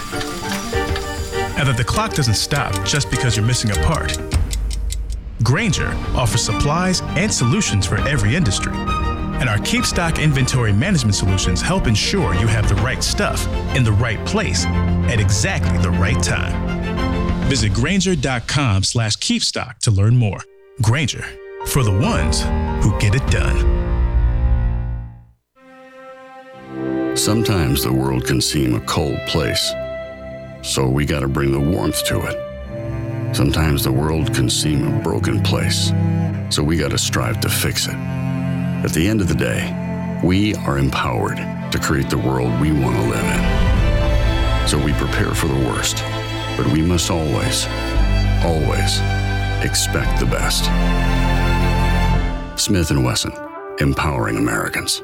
[1.56, 4.18] and that the clock doesn't stop just because you're missing a part,
[5.44, 8.72] Grainger offers supplies and solutions for every industry.
[9.40, 13.82] And our Keep Stock Inventory Management solutions help ensure you have the right stuff in
[13.82, 17.48] the right place at exactly the right time.
[17.48, 20.40] Visit Grainger.com slash keepstock to learn more.
[20.82, 21.24] Grainger,
[21.66, 22.42] for the ones
[22.84, 23.80] who get it done.
[27.16, 29.72] Sometimes the world can seem a cold place,
[30.62, 33.34] so we gotta bring the warmth to it.
[33.34, 35.92] Sometimes the world can seem a broken place,
[36.50, 38.19] so we gotta strive to fix it.
[38.82, 41.36] At the end of the day, we are empowered
[41.70, 44.66] to create the world we want to live in.
[44.66, 45.98] So we prepare for the worst,
[46.56, 47.66] but we must always,
[48.42, 49.00] always
[49.62, 50.64] expect the best.
[52.58, 53.32] Smith & Wesson,
[53.80, 55.02] empowering Americans.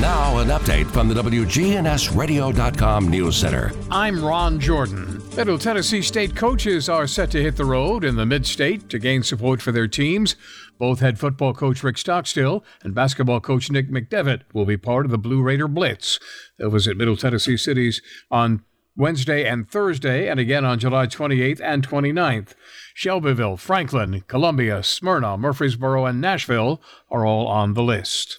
[0.00, 3.72] Now, an update from the WGNSradio.com News Center.
[3.90, 5.22] I'm Ron Jordan.
[5.34, 8.98] Middle Tennessee State coaches are set to hit the road in the mid state to
[8.98, 10.36] gain support for their teams.
[10.78, 15.10] Both head football coach Rick Stockstill and basketball coach Nick McDevitt will be part of
[15.10, 16.20] the Blue Raider Blitz.
[16.58, 18.62] They'll visit Middle Tennessee cities on
[18.96, 22.54] Wednesday and Thursday, and again on July 28th and 29th.
[22.94, 28.38] Shelbyville, Franklin, Columbia, Smyrna, Murfreesboro, and Nashville are all on the list.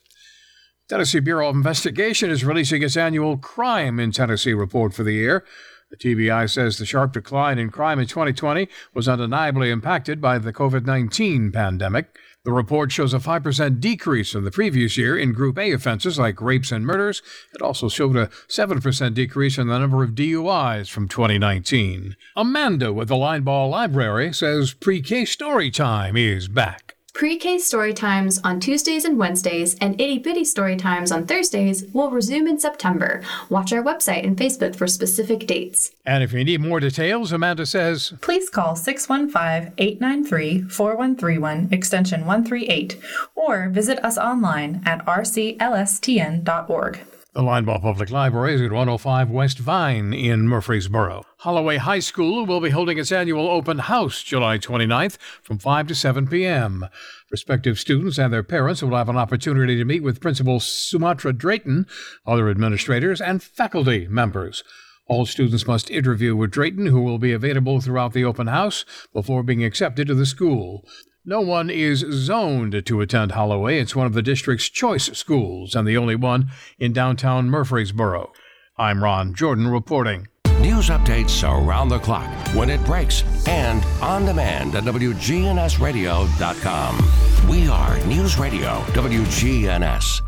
[0.88, 5.44] Tennessee Bureau of Investigation is releasing its annual Crime in Tennessee report for the year.
[5.90, 10.54] The TBI says the sharp decline in crime in 2020 was undeniably impacted by the
[10.54, 12.16] COVID 19 pandemic.
[12.44, 16.40] The report shows a 5% decrease from the previous year in Group A offenses like
[16.40, 17.24] rapes and murders.
[17.56, 22.16] It also showed a 7% decrease in the number of DUIs from 2019.
[22.36, 26.95] Amanda with the Linebaugh Library says pre K story time is back.
[27.16, 32.12] Pre-K story times on Tuesdays and Wednesdays and itty bitty story times on Thursdays will
[32.12, 33.22] resume in September.
[33.48, 35.92] Watch our website and Facebook for specific dates.
[36.06, 43.00] And if you need more details, Amanda says, Please call 615 893 4131 extension 138
[43.34, 47.00] or visit us online at rclstn.org.
[47.32, 51.26] The Linebaugh Public Library is at 105 West Vine in Murfreesboro.
[51.46, 55.94] Holloway High School will be holding its annual open house July 29th from 5 to
[55.94, 56.88] 7 p.m.
[57.30, 61.86] Prospective students and their parents will have an opportunity to meet with Principal Sumatra Drayton,
[62.26, 64.64] other administrators, and faculty members.
[65.06, 69.44] All students must interview with Drayton, who will be available throughout the open house before
[69.44, 70.84] being accepted to the school.
[71.24, 73.78] No one is zoned to attend Holloway.
[73.78, 78.34] It's one of the district's choice schools and the only one in downtown Murfreesboro.
[78.80, 80.28] I'm Ron Jordan reporting.
[80.76, 87.50] News updates around the clock, when it breaks, and on demand at WGNSradio.com.
[87.50, 90.22] We are News Radio WGNS.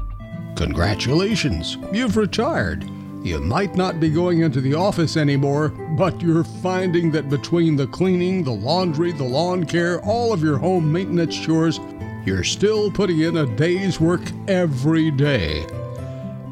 [0.55, 2.89] Congratulations, you've retired.
[3.23, 7.88] You might not be going into the office anymore, but you're finding that between the
[7.88, 11.81] cleaning, the laundry, the lawn care, all of your home maintenance chores,
[12.25, 15.67] you're still putting in a day's work every day.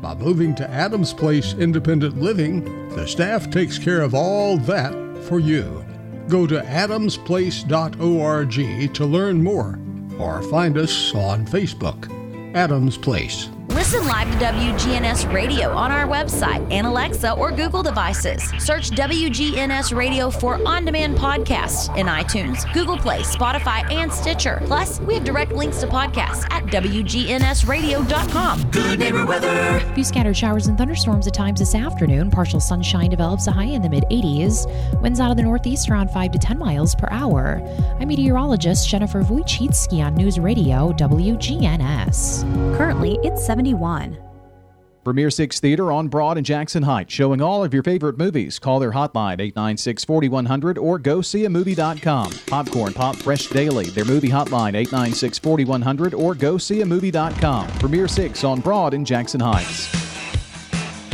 [0.05, 5.39] By moving to Adams Place Independent Living, the staff takes care of all that for
[5.39, 5.83] you.
[6.29, 9.79] Go to adamsplace.org to learn more
[10.19, 12.07] or find us on Facebook.
[12.53, 13.49] Adams Place.
[13.75, 18.41] Listen live to WGNS Radio on our website and Alexa or Google devices.
[18.57, 24.61] Search WGNS Radio for on demand podcasts in iTunes, Google Play, Spotify, and Stitcher.
[24.63, 28.71] Plus, we have direct links to podcasts at WGNSradio.com.
[28.71, 29.81] Good neighbor weather.
[29.93, 32.31] Few scattered showers and thunderstorms at times this afternoon.
[32.31, 35.01] Partial sunshine develops a high in the mid 80s.
[35.01, 37.61] Winds out of the northeast around 5 to 10 miles per hour.
[37.99, 42.77] I'm meteorologist Jennifer Wojcicki on News Radio WGNS.
[42.77, 44.21] Currently, it's 71.
[45.03, 48.57] Premier Six Theater on Broad and Jackson Heights, showing all of your favorite movies.
[48.59, 52.31] Call their hotline 896 4100 or go see a movie.com.
[52.47, 57.67] Popcorn Pop Fresh Daily, their movie hotline 896 4100 or go see a movie.com.
[57.79, 59.87] Premier Six on Broad and Jackson Heights.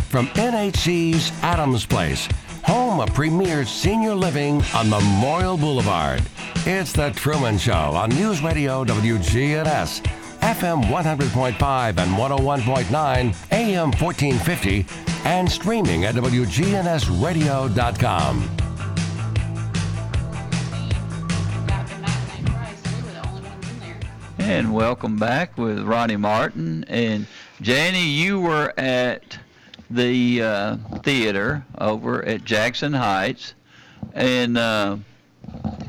[0.09, 2.27] From NHC's Adams Place,
[2.63, 6.21] home of premier senior living on Memorial Boulevard.
[6.65, 10.20] It's The Truman Show on News Radio WGNS.
[10.51, 14.85] FM 100.5 and 101.9, AM 1450,
[15.23, 18.57] and streaming at WGNSradio.com.
[24.39, 26.83] And welcome back with Ronnie Martin.
[26.89, 27.27] And
[27.61, 29.39] Janie, you were at
[29.89, 33.53] the uh, theater over at Jackson Heights,
[34.13, 34.97] and uh,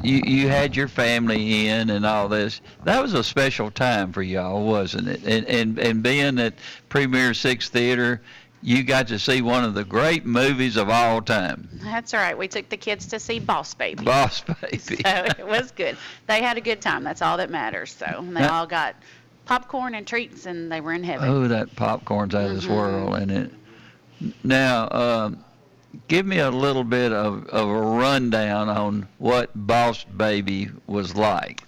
[0.03, 2.61] you you had your family in and all this.
[2.85, 5.23] That was a special time for y'all, wasn't it?
[5.25, 6.55] And and and being at
[6.89, 8.21] Premier Six Theater,
[8.63, 12.37] you got to see one of the great movies of all time, That's right.
[12.37, 14.05] We took the kids to see Boss Baby.
[14.05, 14.79] Boss Baby.
[14.79, 15.97] So it was good.
[16.27, 17.05] They had a good time.
[17.05, 17.93] That's all that matters.
[17.93, 18.97] So and they Now- all got
[19.47, 21.29] popcorn and treats, and they were in heaven.
[21.29, 22.77] Oh, that popcorn's out of this Mhm.
[22.77, 23.53] world, and it.
[24.45, 25.45] Now, um,
[26.09, 31.63] give me a little bit of, of a rundown on what Boss Baby was like,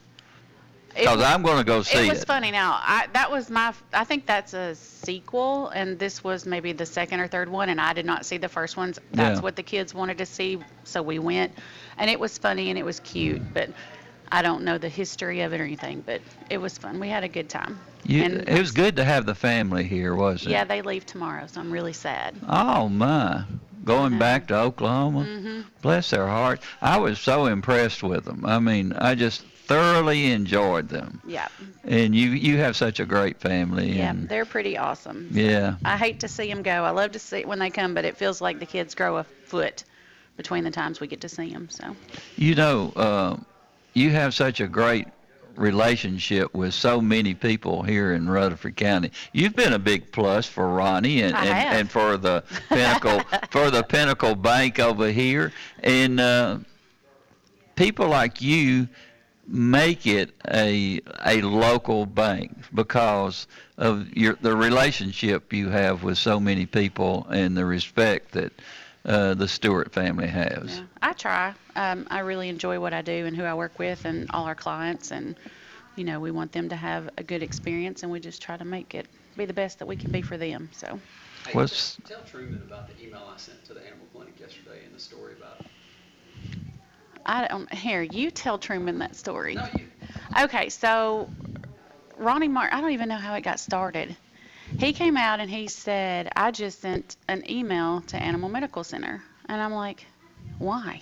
[0.95, 2.11] because I'm going to go see it it.
[2.11, 2.51] was funny.
[2.51, 3.75] Now, I that was my.
[3.93, 7.81] I think that's a sequel, and this was maybe the second or third one, and
[7.81, 9.01] I did not see the first ones.
[9.13, 9.43] That's Yeah.
[9.43, 11.53] what the kids wanted to see, so we went,
[11.99, 13.55] and it was funny and it was cute, mm.
[13.55, 13.71] but
[14.31, 16.99] I don't know the history of it or anything, but it was fun.
[17.01, 17.79] We had a good time.
[18.07, 20.53] You, and it was good to have the family here, wasn't it?
[20.53, 22.35] yeah, they leave tomorrow, so I'm really sad.
[22.49, 23.45] Oh my,
[23.85, 25.25] going back to Oklahoma.
[25.25, 25.65] Mhm.
[25.83, 26.61] Bless their heart.
[26.83, 28.45] I was so impressed with them.
[28.47, 31.21] I mean, I just thoroughly enjoyed them.
[31.27, 31.49] Yeah.
[31.85, 33.93] And you you have such a great family.
[33.93, 35.29] Yeah, And they're pretty awesome.
[35.33, 35.77] yeah.
[35.85, 36.85] I hate to see them go.
[36.85, 39.19] I love to see it when they come, but it feels like the kids grow
[39.19, 39.85] a foot
[40.37, 41.69] between the times we get to see them.
[41.71, 41.97] So
[42.37, 43.37] You know, uh,
[43.95, 45.07] you have such a great
[45.57, 49.11] relationship with so many people here in Rutherford County.
[49.33, 53.83] You've been a big plus for Ronnie and, and, and for the Pinnacle for the
[53.83, 55.53] Pinnacle Bank over here.
[55.83, 56.59] And uh,
[57.77, 58.89] people like you
[59.47, 63.47] make it a a local bank because
[63.77, 68.53] of your the relationship you have with so many people and the respect that
[69.05, 70.83] uh, the Stewart family has.
[71.03, 71.55] I try.
[71.77, 74.55] Um, I really enjoy what I do and who I work with and all our
[74.55, 75.11] clients.
[75.11, 75.37] And,
[75.97, 78.65] you know, we want them to have a good experience and we just try to
[78.65, 80.71] make it be the best that we can be for them.
[80.73, 80.99] So
[81.53, 85.01] What's Tell Truman about the email I sent to the animal clinic yesterday and the
[85.01, 85.67] story about it.
[87.27, 89.57] I don't, here, you tell Truman that story.
[90.39, 91.29] Okay, so
[92.17, 94.17] Ronnie Martin, I don't even know how it got started.
[94.79, 99.23] He came out and he said, I just sent an email to Animal Medical Center.
[99.49, 100.05] And I'm like,
[100.59, 101.01] why?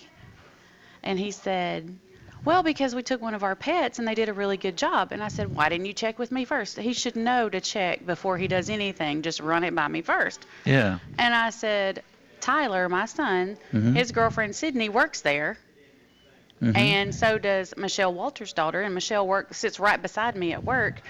[1.03, 1.97] And he said,
[2.45, 5.11] well, because we took one of our pets and they did a really good job.
[5.11, 6.77] And I said, why didn't you check with me first?
[6.77, 9.21] He should know to check before he does anything.
[9.21, 10.45] Just run it by me first.
[10.65, 10.99] yeah.
[11.17, 12.03] And I said,
[12.41, 13.95] Tyler, my son, Mhm.
[13.95, 15.57] his girlfriend Sydney works there.
[16.61, 16.75] Mhm.
[16.77, 21.01] And so does Michelle Walters' daughter, and Michelle work sits right beside me at work.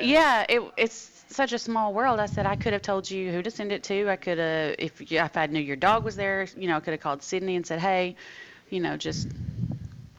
[0.00, 2.20] Yeah, it, it's such a small world.
[2.20, 4.08] I said I could have told you who to send it to.
[4.08, 6.80] I could have, if you- if I knew your dog was there, you know, I
[6.80, 8.16] could have called Sydney and said, hey,
[8.70, 9.28] you know, just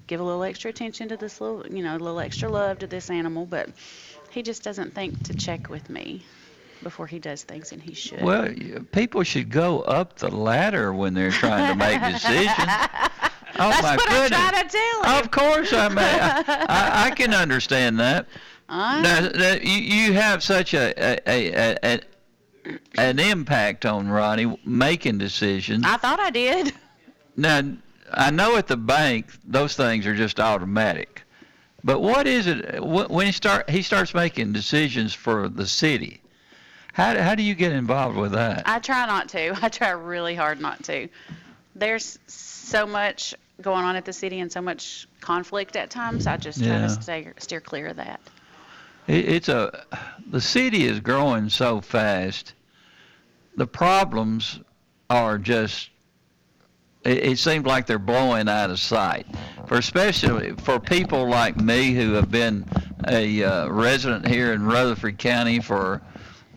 [0.08, 2.88] give a little extra attention to this little, you know, a little extra love to
[2.88, 3.46] this animal.
[3.46, 3.70] But
[4.32, 6.24] he just doesn't think to check with me
[6.84, 8.22] before he does things, and he should.
[8.22, 8.48] Well,
[8.92, 12.68] people should go up the ladder when they're trying to make decisions.
[13.60, 14.40] Oh That's my what goodness!
[14.40, 15.24] I'm trying to tell him.
[15.24, 16.02] Of course, I may.
[16.04, 18.28] I, I, I can understand that.
[18.70, 21.20] I you, you have such a, a,
[21.56, 22.00] a, a,
[22.98, 25.86] an impact on Ronnie making decisions.
[25.86, 26.74] I thought I did.
[27.40, 27.62] Now,
[28.12, 31.22] I know at the bank those things are just automatic.
[31.84, 36.20] But what is it when he start he starts making decisions for the city?
[36.94, 38.64] How do- how do you get involved with that?
[38.66, 39.54] I try not to.
[39.62, 41.08] I try really hard not to.
[41.76, 46.26] There's so much going on at the city and so much conflict at times.
[46.26, 46.88] I just try Yeah.
[46.88, 48.20] to stay steer clear of that.
[49.08, 49.86] It, it's a
[50.30, 52.54] the city is growing so fast.
[53.56, 54.60] The problems
[55.10, 55.90] are just.
[57.04, 59.26] It, it seems like they're blowing out of sight.
[59.68, 62.66] For especially for people like me who have been
[63.08, 66.02] a uh, resident here in Rutherford County for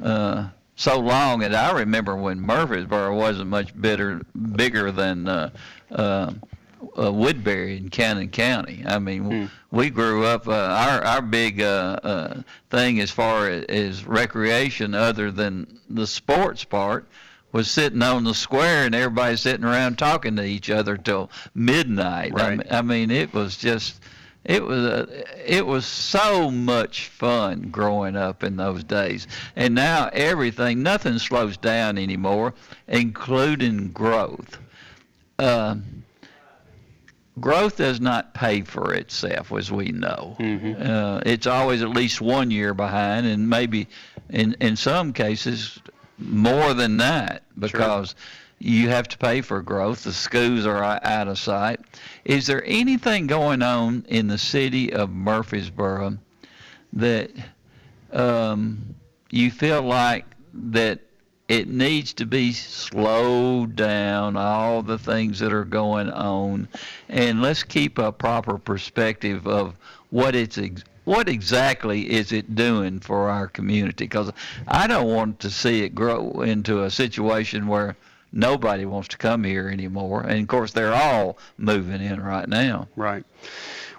[0.03, 4.23] uh, so long, and I remember when Murfreesboro wasn't much bitter,
[4.57, 5.51] bigger than uh,
[6.99, 8.83] uh, Woodbury in Cannon County.
[8.87, 10.49] I mean, w we grew up.
[10.49, 16.07] Uh, our our big uh, uh, thing as far as, as recreation, other than the
[16.07, 17.07] sports part,
[17.53, 22.33] was sitting on the square and everybody sitting around talking to each other till midnight.
[22.35, 22.59] I, Right.
[22.59, 24.01] mean, I mean, it was just.
[24.43, 30.09] It was uh, it was so much fun growing up in those days, and now
[30.15, 32.55] everything nothing slows down anymore,
[32.89, 34.59] including growth.
[35.39, 36.00] Um,
[37.41, 40.37] growth does not pay for itself, as we know.
[40.83, 43.89] Uh, it's always at least one year behind, and maybe
[44.29, 45.79] in in some cases
[46.19, 48.15] more than that, because
[48.59, 50.05] you have to pay for growth.
[50.05, 51.81] The schools are out of sight.
[52.25, 56.19] Is there anything going on in the city of Murfreesboro
[56.93, 57.31] that
[58.13, 58.95] um,
[59.31, 61.01] you feel like that
[61.51, 66.69] it needs to be slowed down all the things that are going on
[67.09, 69.75] and let's keep a proper perspective of
[70.11, 74.31] what it's ex- what exactly is it doing for our community because
[74.69, 77.97] i don't want to see it grow into a situation where
[78.33, 82.87] nobody wants to come here anymore and of course they're all moving in right now
[82.95, 83.25] Right.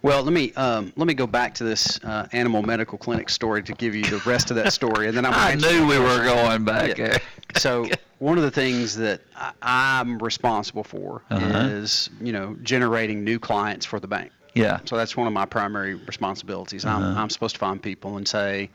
[0.03, 3.61] Well, let me um, let me go back to this uh, animal medical clinic story
[3.61, 5.33] to give you the rest of that story, and then I'm.
[5.33, 7.19] I knew we were going back there.
[7.57, 7.89] So
[8.19, 9.21] one of the things that
[9.61, 11.57] I'm responsible for Uh-huh.
[11.69, 14.31] is you know generating new clients for the bank.
[14.53, 14.79] Yeah.
[14.85, 16.85] So that's one of my primary responsibilities.
[16.85, 17.21] I'm, Uh-huh.
[17.21, 18.69] I'm supposed to find people and say,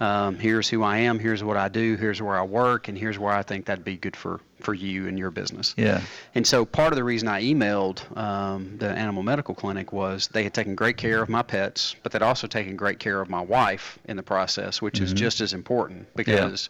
[0.00, 3.16] um, here's who I am, here's what I do, here's where I work, and here's
[3.18, 5.72] where I think that'd be good for, for you and your business.
[5.78, 6.00] yeah
[6.34, 10.42] And so part of the reason I emailed um, the animal medical clinic was they
[10.42, 13.40] had taken great care of my pets, but they'd also taken great care of my
[13.40, 15.16] wife in the process, which is Mhm.
[15.16, 16.68] just as important because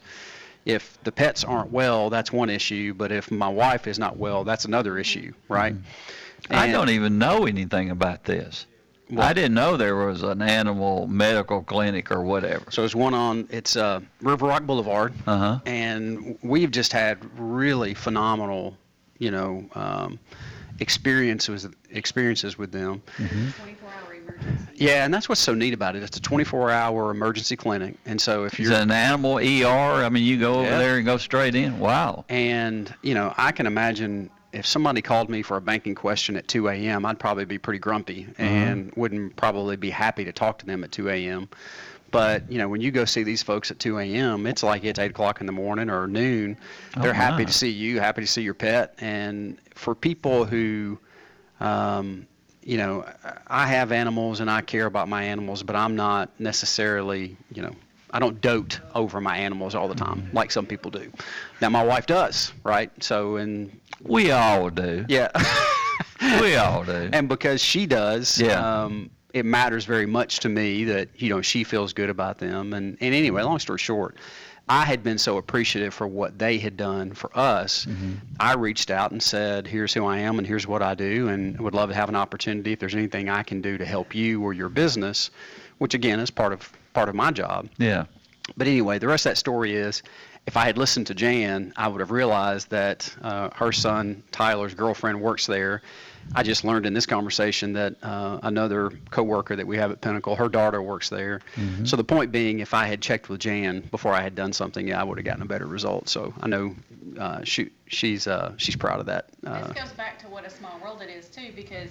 [0.65, 4.45] if the pets aren't well, that's one issue, but if my wife is not well,
[4.45, 5.75] that's another issue, right?
[6.51, 8.67] I And- don't even know anything about this.
[9.19, 12.65] I didn't know there was an animal medical clinic or whatever.
[12.71, 15.61] So there's one on it's uh, River Rock Boulevard, Uh-huh.
[15.67, 18.77] and we've just had really phenomenal,
[19.19, 20.19] you know, um,
[20.81, 23.03] experiences experiences with them.
[24.75, 26.03] Yeah, and that's what's so neat about it.
[26.03, 30.05] It's a 24-hour emergency clinic, and so if you're an animal ER?
[30.05, 30.79] I mean, you go over Yeah.
[30.79, 31.79] there and go straight in.
[31.79, 32.25] Wow.
[32.29, 36.49] And, you know, I can imagine if somebody called me for a banking question at
[36.49, 40.67] 2 a.m., I'd probably be pretty grumpy and wouldn't probably be happy to talk to
[40.67, 41.49] them at 2 a.m.
[42.11, 44.99] But, you know, when you go see these folks at 2 a.m., it's like it's
[45.01, 46.57] 8 o'clock in the morning or noon.
[47.01, 48.95] They're Oh, happy to see you, happy to see your pet.
[48.99, 50.99] And for people who,
[51.61, 52.27] um,
[52.65, 53.05] you know,
[53.47, 57.75] I have animals and I care about my animals, but I'm not necessarily, you know,
[58.11, 61.11] I don't dote over my animals all the time like some people do.
[61.61, 62.91] Now my wife does, right?
[63.03, 65.05] So and we all do.
[65.09, 65.31] Yeah.
[66.41, 67.11] we all do.
[67.13, 68.85] And because she does, Yeah.
[68.85, 72.73] um, it matters very much to me that you know she feels good about them.
[72.73, 74.17] And and anyway, long story short,
[74.69, 77.87] I had been so appreciative for what they had done for us.
[78.41, 81.61] I reached out and said, "Here's who I am, and here's what I do, and
[81.61, 84.43] would love to have an opportunity if there's anything I can do to help you
[84.43, 85.31] or your business."
[85.79, 87.69] Which again is part of part of my job.
[87.79, 88.05] Yeah.
[88.57, 90.03] But anyway, the rest of that story is
[90.47, 94.75] if I had listened to Jan, I would have realized that uh, her son, Tyler's
[94.75, 95.83] girlfriend, works there.
[96.35, 100.37] I just learned in this conversation that uh, another coworker that we have at Pinnacle,
[100.37, 101.41] her daughter works there.
[101.57, 101.85] Mm-hmm.
[101.85, 104.87] So the point being, if I had checked with Jan before I had done something,
[104.89, 106.09] yeah, I would have gotten a better result.
[106.09, 106.75] So I know
[107.19, 109.29] uh, she, she's uh, she's proud of that.
[109.47, 111.91] Uh, This goes back to what a small world it is too, because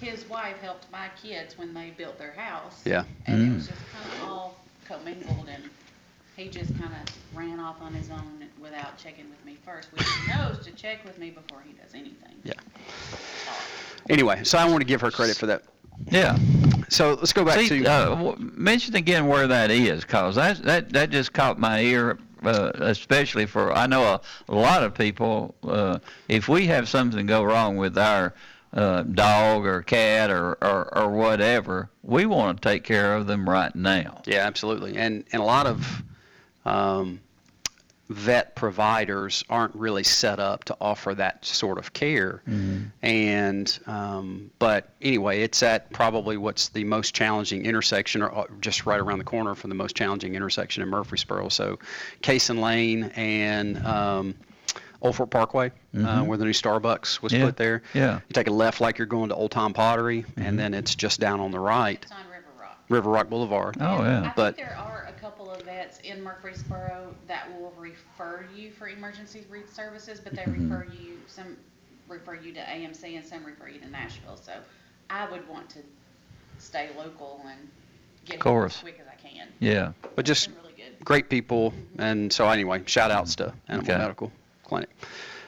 [0.00, 2.80] his wife helped my kids when they built their house.
[2.84, 3.04] yeah.
[3.26, 4.56] And it was just kind of all
[4.88, 5.64] commingled, and
[6.40, 10.06] he just kind of ran off on his own without checking with me first, which
[10.08, 12.34] he knows to check with me before he does anything.
[12.42, 12.54] Yeah.
[14.08, 15.64] Anyway, so I want to give her credit for that.
[16.10, 16.38] Yeah.
[16.88, 17.84] So let's go back See, to.
[17.84, 22.18] uh, w- mention again where that is, cause that that that just caught my ear,
[22.42, 25.54] uh, especially for I know a, a lot of people.
[25.62, 28.34] Uh, if we have something go wrong with our
[28.72, 33.48] uh, dog or cat or, or or whatever, we want to take care of them
[33.48, 34.22] right now.
[34.24, 34.96] Yeah, absolutely.
[34.96, 36.02] And and a lot of
[36.70, 37.20] um,
[38.08, 42.42] vet providers aren't really set up to offer that sort of care.
[43.02, 48.84] And um, but anyway, it's at probably what's the most challenging intersection, or uh, just
[48.86, 51.48] right around the corner from the most challenging intersection in Murfreesboro.
[51.50, 51.78] So,
[52.22, 54.34] Cason Lane and um,
[55.02, 56.26] Old Fort Parkway, uh, Mhm.
[56.26, 57.82] where the new Starbucks was Yeah, put there.
[57.94, 58.16] yeah.
[58.28, 61.20] You take a left like you're going to Old Time Pottery, and then it's just
[61.20, 61.98] down on the right.
[62.02, 63.76] It's on River Rock River Rock Boulevard.
[63.80, 64.24] Oh, yeah.
[64.24, 64.99] I But think there are a
[65.50, 70.42] couple of vets in Murfreesboro that will refer you for emergency re- services, but they
[70.42, 70.70] Mhm.
[70.70, 71.56] refer you, some
[72.08, 74.36] refer you to AMC and some refer you to Nashville.
[74.36, 74.52] So
[75.08, 75.80] I would want to
[76.58, 77.70] stay local and
[78.24, 78.76] get Of course.
[78.76, 79.48] as quick as I can.
[79.60, 79.92] Yeah.
[80.14, 80.50] But just
[81.04, 83.98] great people, and so anyway, shout outs to Animal Okay.
[83.98, 84.32] Medical
[84.64, 84.90] Clinic.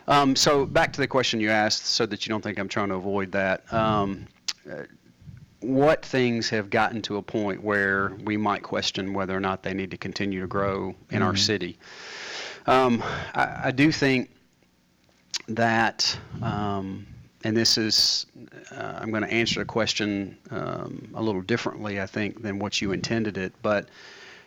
[0.09, 2.89] Um, so back to the question you asked, so that you don't think I'm trying
[2.89, 3.73] to avoid that.
[3.73, 4.27] Um,
[4.71, 4.83] uh,
[5.63, 9.75] what things have gotten to a point where we might question whether or not they
[9.75, 11.39] need to continue to grow in our Mhm.
[11.39, 11.79] city?
[12.67, 13.03] Um,
[13.35, 14.31] I, I do think
[15.49, 17.07] that, um,
[17.45, 18.27] and this is,
[18.71, 22.81] uh, I'm going to answer the question um, a little differently, I think, than what
[22.81, 23.53] you intended it.
[23.63, 23.89] But,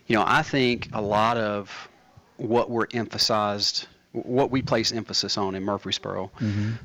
[0.08, 1.90] you know, I think a lot of
[2.38, 3.88] what we're emphasized,
[4.24, 6.32] what we place emphasis on in Murfreesboro,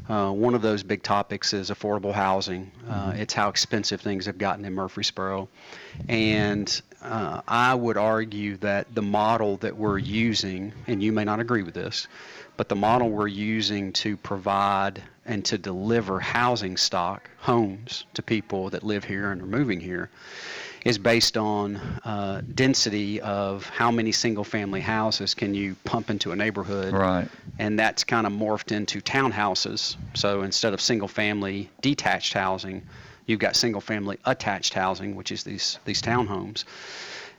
[0.09, 2.71] uh, one of those big topics is affordable housing.
[2.89, 5.49] Uh, it's how expensive things have gotten in Murfreesboro.
[6.09, 11.41] And uh, I would argue that the model that we're using, and you may not
[11.41, 12.09] agree with this,
[12.57, 18.71] but the model we're using to provide and to deliver housing stock, homes, to people
[18.71, 20.11] that live here and are moving here,
[20.85, 26.33] is based on uh, density of how many single family houses can you pump into
[26.33, 26.93] a neighborhood.
[26.93, 27.29] Right.
[27.59, 29.97] And that's kind of morphed into townhouses.
[30.15, 32.83] So instead of single family detached housing,
[33.27, 36.65] you've got single family attached housing, which is these, these townhomes.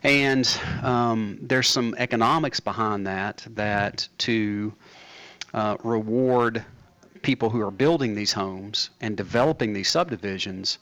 [0.04, 0.48] And
[0.82, 4.74] um, there's some economics behind that, that to
[5.54, 6.64] uh, reward
[7.22, 10.80] people who are building these homes and developing these subdivisions,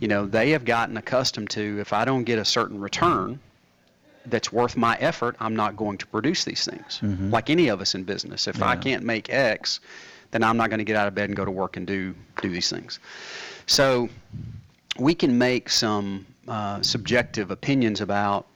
[0.00, 3.38] you know, they have gotten accustomed to if I don't get a certain return
[4.26, 7.00] that's worth my effort, I'm not going to produce these things.
[7.02, 7.30] Mhm.
[7.30, 9.80] Like any of us in business, if I can't make X,
[10.30, 12.14] then I'm not going to get out of bed and go to work and do
[12.42, 12.98] do these things.
[13.66, 14.08] So
[14.98, 18.46] we can make some uh, subjective opinions about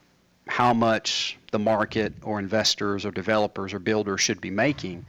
[0.47, 5.05] how much the market or investors or developers or builders should be making.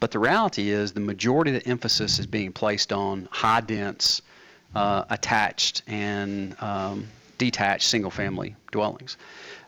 [0.00, 4.20] But the reality is the majority of the emphasis is being placed on high dense
[4.74, 7.06] uh, attached and um,
[7.38, 9.16] detached single family dwellings.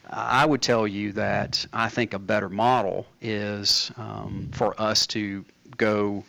[0.08, 5.44] I would tell you that I think a better model is um, for us to
[5.76, 6.24] go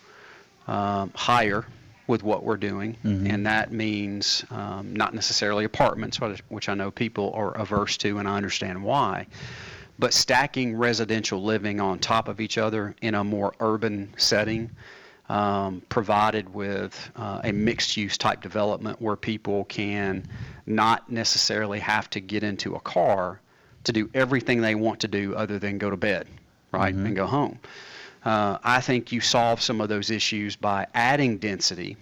[0.67, 1.65] um, higher
[2.07, 3.31] with what we're doing, Mhm.
[3.33, 6.19] and that means um, not necessarily apartments,
[6.49, 9.27] which I know people are averse to, and I understand why,
[9.99, 14.69] but stacking residential living on top of each other in a more urban setting,
[15.29, 20.25] um, provided with uh, a mixed-use type development where people can
[20.65, 23.39] not necessarily have to get into a car
[23.83, 26.27] to do everything they want to do other than go to bed,
[26.71, 27.59] right, and go home.
[28.23, 31.95] Uh, I think you solve some of those issues by adding density,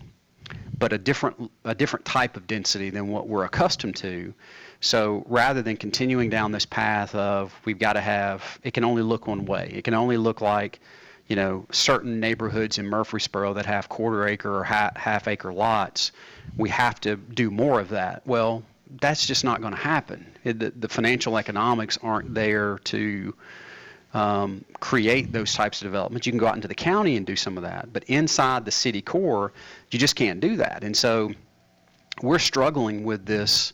[0.77, 4.33] but a different a different type of density than what we're accustomed to.
[4.81, 9.03] So rather than continuing down this path of we've got to have it can only
[9.03, 9.71] look one way.
[9.73, 10.79] It can only look like
[11.27, 16.11] you know certain neighborhoods in Murfreesboro that have quarter acre or ha- half acre lots.
[16.57, 18.21] We have to do more of that.
[18.25, 18.63] Well,
[19.01, 20.25] that's just not going to happen.
[20.43, 23.33] It, the, the financial economics aren't there to
[24.13, 26.25] um, create those types of developments.
[26.25, 28.71] You can go out into the county and do some of that, but inside the
[28.71, 29.51] city core,
[29.91, 30.83] you just can't do that.
[30.83, 31.33] And so
[32.21, 33.73] we're struggling with this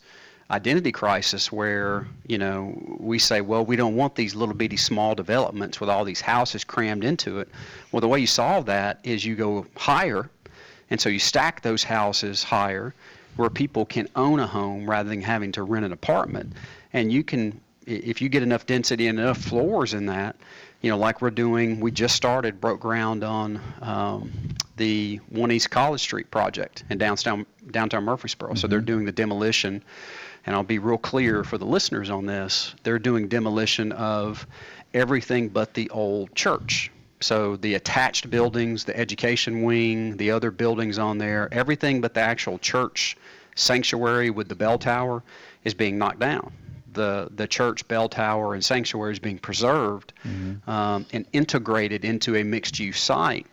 [0.52, 5.16] identity crisis where, you know, we say, well, we don't want these little bitty small
[5.16, 7.50] developments with all these houses crammed into it.
[7.92, 10.30] Well, the way you solve that is you go higher,
[10.90, 12.94] and so you stack those houses higher
[13.38, 16.54] where people can own a home rather than having to rent an apartment.
[16.92, 20.36] And you can, if you get enough density and enough floors in that,
[20.82, 24.32] you know, like we're doing, we just started, broke ground on um,
[24.78, 28.56] the One East College Street project in downtown downtown Murfreesboro.
[28.56, 29.84] So they're doing the demolition,
[30.46, 32.74] and I'll be real clear for the listeners on this.
[32.84, 34.46] They're doing demolition of
[34.94, 36.92] everything but the old church.
[37.22, 42.22] So the attached buildings, the education wing, the other buildings on there, everything but the
[42.22, 43.16] actual church
[43.56, 45.22] sanctuary with the bell tower
[45.64, 46.52] is being knocked down.
[46.94, 50.14] The the church bell tower and sanctuary is being preserved
[50.68, 53.46] um, and integrated into a mixed use site.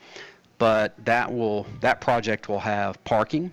[0.57, 3.53] But that will that project will have parking.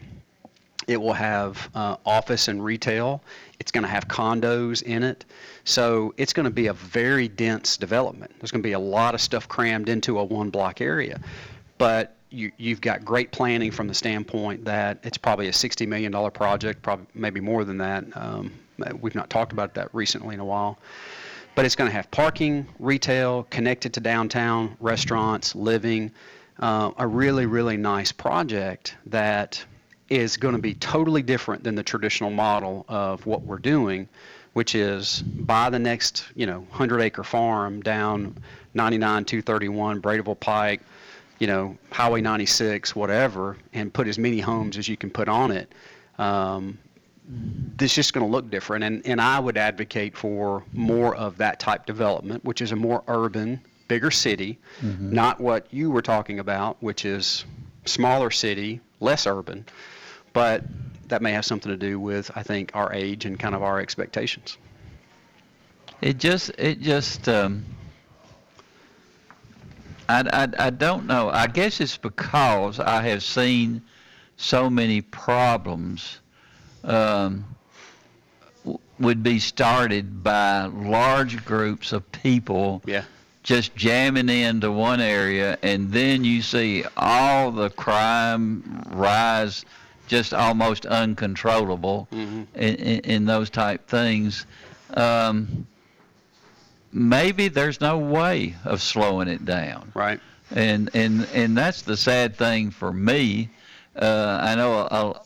[0.88, 3.24] It will have uh, office and retail.
[3.60, 5.26] It's going to have condos in it.
[5.64, 8.32] So it's going to be a very dense development.
[8.40, 11.20] There's going to be a lot of stuff crammed into a one block area.
[11.78, 16.12] But you, you've got great planning from the standpoint that it's probably a $60 million
[16.32, 18.06] project, probably maybe more than that.
[18.16, 18.52] Um,
[19.02, 20.78] we've not talked about that recently in a while.
[21.56, 26.12] But it's going to have parking, retail, connected to downtown, restaurants, living.
[26.60, 29.64] Uh, a really, really nice project that
[30.10, 34.08] is going to be totally different than the traditional model of what we're doing,
[34.54, 38.36] which is buy the next, you know, 100 acre farm down
[38.74, 40.82] 99 231 Bradyville Pike,
[41.40, 45.52] you know, Highway 96, whatever, and put as many homes as you can put on
[45.52, 45.74] it.
[46.18, 46.78] Um,
[47.28, 51.38] this is just going to look different, and, and I would advocate for more of
[51.38, 54.60] that type development, which is a more urban, bigger city,
[55.12, 57.44] not what you were talking about, which is
[57.86, 59.66] smaller city, less urban,
[60.34, 60.64] but
[61.08, 63.80] that may have something to do with, I think, our age and kind of our
[63.80, 64.58] expectations.
[66.02, 67.64] It just, it just, um,
[70.10, 71.30] I, I, I don't know.
[71.30, 73.82] I guess it's because I have seen
[74.38, 76.20] so many problems
[76.84, 77.46] um,
[78.64, 83.04] w- would be started by large groups of people Yeah.
[83.46, 89.64] Just jamming into one area, and then you see all the crime rise
[90.08, 94.48] just almost uncontrollable in, in, in those type things.
[94.96, 95.68] Um,
[96.92, 99.92] maybe there's no way of slowing it down.
[99.94, 100.20] Right.
[100.50, 103.50] And and and that's the sad thing for me.
[103.96, 105.22] Uh, I know a,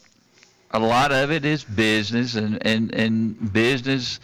[0.72, 4.20] a lot of it is business, and and and business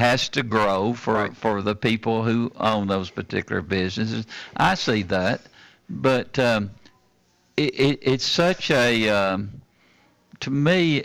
[0.00, 4.26] has to grow for for the people who own those particular businesses.
[4.56, 5.42] I see that,
[5.90, 6.70] but um,
[7.56, 9.60] it, it it's such a um,
[10.40, 11.04] to me,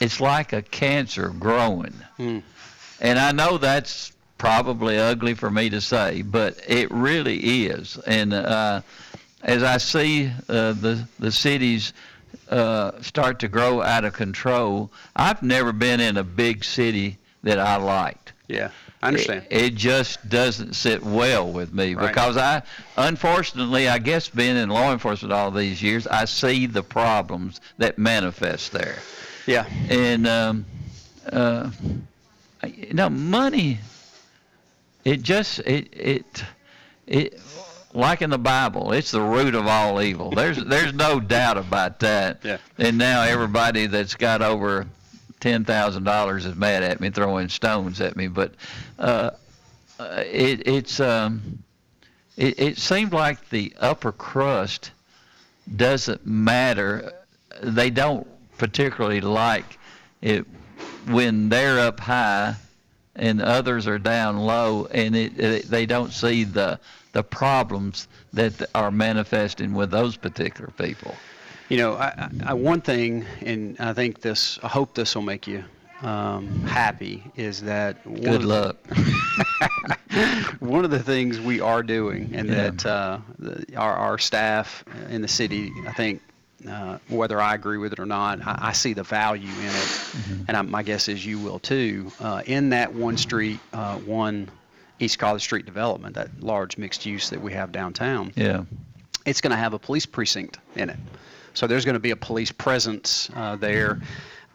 [0.00, 1.94] it's like a cancer growing.
[2.16, 2.40] Hmm.
[3.00, 7.96] And I know that's probably ugly for me to say, but it really is.
[8.08, 8.80] And uh,
[9.44, 11.92] as I see uh, the the cities
[12.48, 17.58] uh, start to grow out of control, I've never been in a big city that
[17.58, 18.32] I liked.
[18.48, 18.70] Yeah,
[19.02, 19.46] I understand.
[19.50, 22.08] It, it just doesn't sit well with me Right.
[22.08, 22.62] because I,
[22.96, 27.98] unfortunately, I guess being in law enforcement all these years, I see the problems that
[27.98, 28.98] manifest there.
[29.46, 29.66] Yeah.
[29.90, 30.64] And um,
[31.30, 31.70] uh,
[32.66, 33.78] you know, money.
[35.04, 36.44] It just it it
[37.06, 37.40] it.
[37.94, 40.30] like in the Bible, it's the root of all evil.
[40.30, 42.40] There's there's no doubt about that.
[42.44, 42.58] Yeah.
[42.78, 44.86] And now everybody that's got over
[45.40, 48.28] ten thousand dollars is mad at me, throwing stones at me.
[48.28, 48.54] But
[48.98, 49.30] uh,
[49.98, 51.62] uh, it it's um,
[52.36, 54.92] it, it seemed like the upper crust
[55.76, 57.12] doesn't matter.
[57.62, 58.26] They don't
[58.58, 59.78] particularly like
[60.20, 60.46] it
[61.06, 62.56] when they're up high
[63.18, 66.78] and others are down low, and it, it, they don't see the
[67.12, 71.14] the problems that are manifesting with those particular people.
[71.68, 75.46] You know, I, I, one thing, and I think this, I hope this will make
[75.46, 75.64] you
[76.00, 78.76] um, happy, is that one Good of the- luck.
[80.60, 82.70] one of the things we are doing, and Yeah.
[82.70, 86.22] that uh, the, our, our staff in the city, I think,
[86.68, 90.10] uh, whether I agree with it or not, I, I see the value in it,
[90.48, 92.10] and I, my guess is you will too.
[92.18, 94.48] Uh, in that one street, uh, one
[95.00, 98.64] East College Street development, that large mixed use that we have downtown, Yeah.
[99.26, 100.96] it's going to have a police precinct in it.
[101.58, 104.00] So there's going to be a police presence uh, there.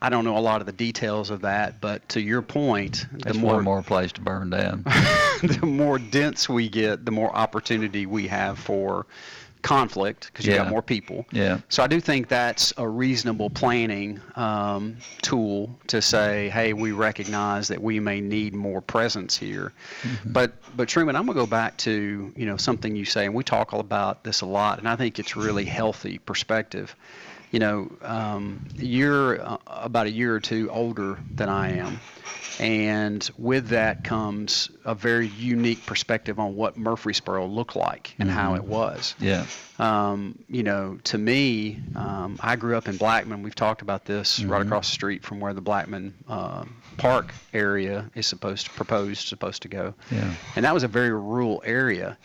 [0.01, 3.17] I don't know a lot of the details of that, but to your point, the
[3.17, 4.83] That's more more place to burn down.
[5.43, 9.05] the more dense we get, the more opportunity we have for
[9.63, 10.59] conflict because you Yeah.
[10.59, 11.25] got more people.
[11.31, 11.59] Yeah.
[11.69, 17.69] So I do think that's a reasonable planning um, tool to say, hey, we recognize
[17.69, 19.73] that we may need more presence here.
[20.25, 23.43] But but Truman, I'm gonna go back to you know something you say, and we
[23.43, 26.95] talk all about this a lot, and I think it's really healthy perspective.
[27.53, 31.99] You know, um, you're uh, about a year or two older than I am,
[32.59, 38.53] and with that comes a very unique perspective on what Murfreesboro looked like and how
[38.53, 38.57] Mhm.
[38.57, 39.13] it was.
[39.19, 39.45] Yeah.
[39.77, 43.43] Um, you know, to me, um, I grew up in Blackman.
[43.43, 44.65] We've talked about this right Mhm.
[44.65, 49.61] across the street from where the Blackman um Park area is supposed to proposed supposed
[49.61, 49.93] to go.
[50.09, 50.33] Yeah.
[50.55, 52.17] And that was a very rural area,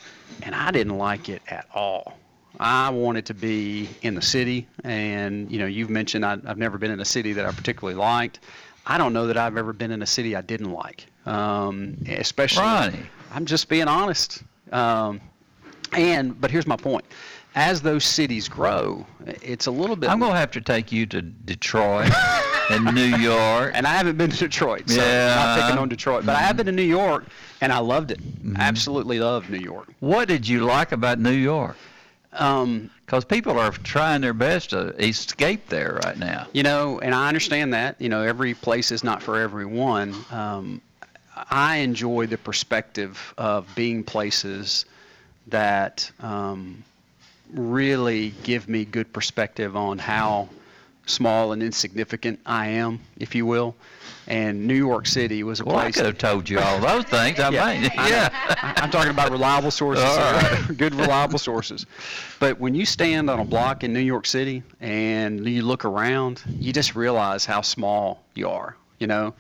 [0.43, 2.19] and I didn't like it at all.
[2.61, 6.79] I wanted to be in the city, and you know, you've mentioned I, I've never
[6.79, 8.41] been in a city that I particularly liked.
[8.87, 12.63] I don't know that I've ever been in a city I didn't like, um, especially.
[12.63, 13.03] Ronnie.
[13.33, 14.43] I'm just being honest.
[14.73, 15.21] Um,
[15.93, 17.05] and but here's my point:
[17.55, 20.11] as those cities grow, it's a little bit.
[20.11, 22.11] I'm gonna have to take you to Detroit
[22.71, 23.73] and New York.
[23.75, 25.35] And I haven't been to Detroit, so Yeah.
[25.35, 27.25] not picking on Detroit, but I have been to New York,
[27.61, 28.21] and I loved it.
[28.21, 28.57] Mm-hmm.
[28.57, 29.89] Absolutely loved New York.
[30.01, 31.77] What did you like about New York?
[32.33, 36.47] Um, Because people are trying their best to escape there right now.
[36.53, 38.01] You know, and I understand that.
[38.01, 40.15] You know, every place is not for everyone.
[40.31, 40.81] Um,
[41.51, 44.85] I enjoy the perspective of being places
[45.47, 46.85] that um,
[47.53, 50.49] really give me good perspective on how
[51.09, 53.75] small and insignificant I am, if you will.
[54.27, 55.97] And New York City was a Well, I place.
[55.97, 57.41] could have told you all those things.
[57.41, 58.29] I mean, yeah,
[58.77, 61.87] I'm talking about reliable sources, All good reliable sources.
[62.39, 66.43] But when you stand on a block in New York City and you look around,
[66.47, 69.33] you just realize how small you are, you know?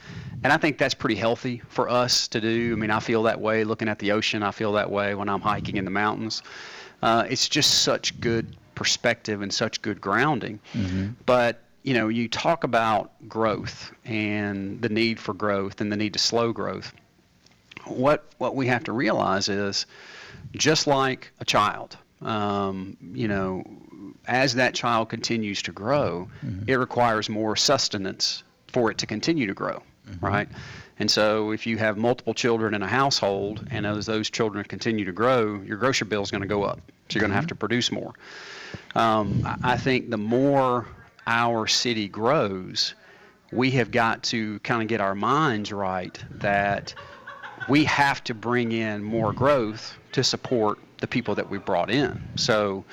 [0.43, 2.73] And I think that's pretty healthy for us to do.
[2.73, 4.43] I mean, I feel that way looking at the ocean.
[4.43, 6.43] I feel that way when I'm hiking in the mountains.
[7.03, 10.61] Uh, it's just such good perspective and such good grounding.
[10.73, 11.09] Mm-hmm.
[11.27, 16.13] But you know, you talk about growth and the need for growth and the need
[16.13, 16.93] to slow growth.
[17.87, 19.85] What what we have to realize is,
[20.53, 23.65] just like a child, um, you know,
[24.29, 26.29] as that child continues to grow,
[26.69, 29.83] it requires more sustenance for it to continue to grow,
[30.21, 30.49] right?
[30.99, 35.05] And so, if you have multiple children in a household, and as those children continue
[35.05, 36.81] to grow, your grocery bill is going to go up.
[37.09, 38.13] So you're going to have to produce more.
[38.95, 40.87] Um, I I think the more
[41.27, 42.95] our city grows,
[43.53, 46.95] we have got to kind of get our minds right that
[47.69, 52.21] we have to bring in more growth to support the people that we brought in.
[52.37, 52.85] So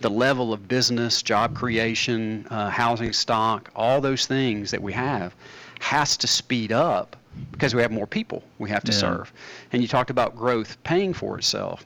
[0.00, 5.34] the level of business, job creation, uh, housing stock, all those things that we have
[5.80, 7.16] has to speed up
[7.52, 8.98] because we have more people we have to Yeah.
[8.98, 9.32] serve.
[9.72, 11.84] And you talked about growth paying for itself.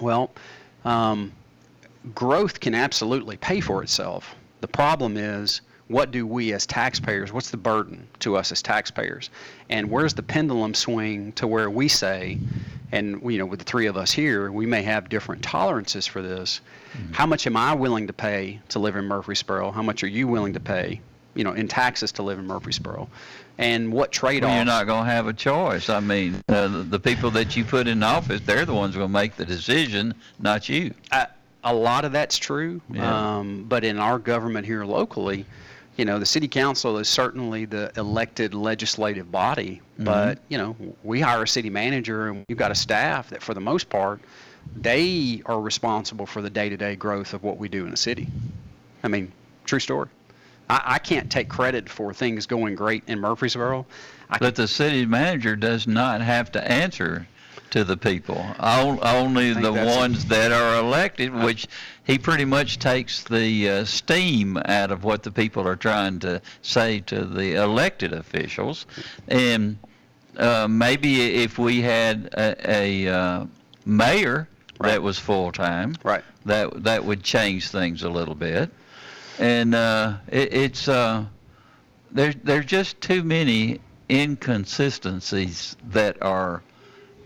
[0.00, 0.30] Well,
[0.84, 1.32] um,
[2.14, 4.34] growth can absolutely pay for itself.
[4.60, 9.30] The problem is, what do we as taxpayers, what's the burden to us as taxpayers?
[9.70, 12.38] And where's the pendulum swing to where we say,
[12.92, 16.20] and you know, with the three of us here, we may have different tolerances for
[16.22, 16.60] this.
[17.12, 19.70] How much am I willing to pay to live in Murfreesboro?
[19.70, 21.00] How much are you willing to pay,
[21.34, 23.08] you know, in taxes to live in Murfreesboro?
[23.58, 24.48] And what trade-offs?
[24.48, 25.88] Well, you're not going to have a choice.
[25.88, 29.12] I mean, uh, the, people that you put in office, they're the ones going to
[29.12, 30.94] make the decision, not you.
[31.10, 31.26] Uh,
[31.64, 32.80] a lot of that's true.
[32.88, 33.38] Yeah.
[33.38, 35.44] Um, but in our government here locally,
[35.96, 39.82] you know, the city council is certainly the elected legislative body.
[39.98, 40.04] Mhm.
[40.04, 43.54] But you know, we hire a city manager, and we've got a staff that, for
[43.54, 44.20] the most part,
[44.76, 48.28] they are responsible for the day-to-day growth of what we do in the city.
[49.02, 49.32] I mean,
[49.64, 50.08] true story.
[50.68, 53.86] I, I can't take credit for things going great in Murfreesboro.
[54.38, 57.26] But the city manager does not have to answer
[57.70, 58.44] to the people.
[58.58, 61.66] On- Only the ones that are elected, which
[62.04, 66.40] he pretty much takes the uh, steam out of what the people are trying to
[66.62, 68.86] say to the elected officials.
[69.28, 69.78] And
[70.36, 73.46] uh, maybe if we had a, a uh,
[73.84, 74.48] mayor
[74.80, 76.22] that was full time, right.
[76.44, 78.70] that that would change things a little bit.
[79.38, 81.24] And uh, it, it's uh,
[82.10, 82.32] there.
[82.42, 83.80] There's just too many
[84.10, 86.62] inconsistencies that are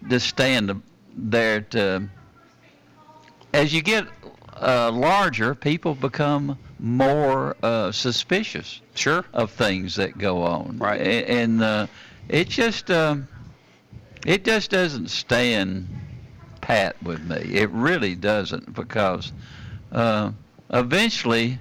[0.08, 0.82] just stand
[1.16, 2.08] there to.
[3.54, 4.06] As you get
[4.60, 8.80] uh, larger, people become more uh, suspicious.
[8.94, 9.24] Sure.
[9.32, 10.78] Of things that go on.
[10.78, 11.00] Right.
[11.00, 11.86] And uh,
[12.28, 13.28] it just um,
[14.26, 15.88] it just doesn't stand
[16.60, 17.36] pat with me.
[17.36, 19.32] It really doesn't because
[19.90, 20.32] uh,
[20.70, 21.58] eventually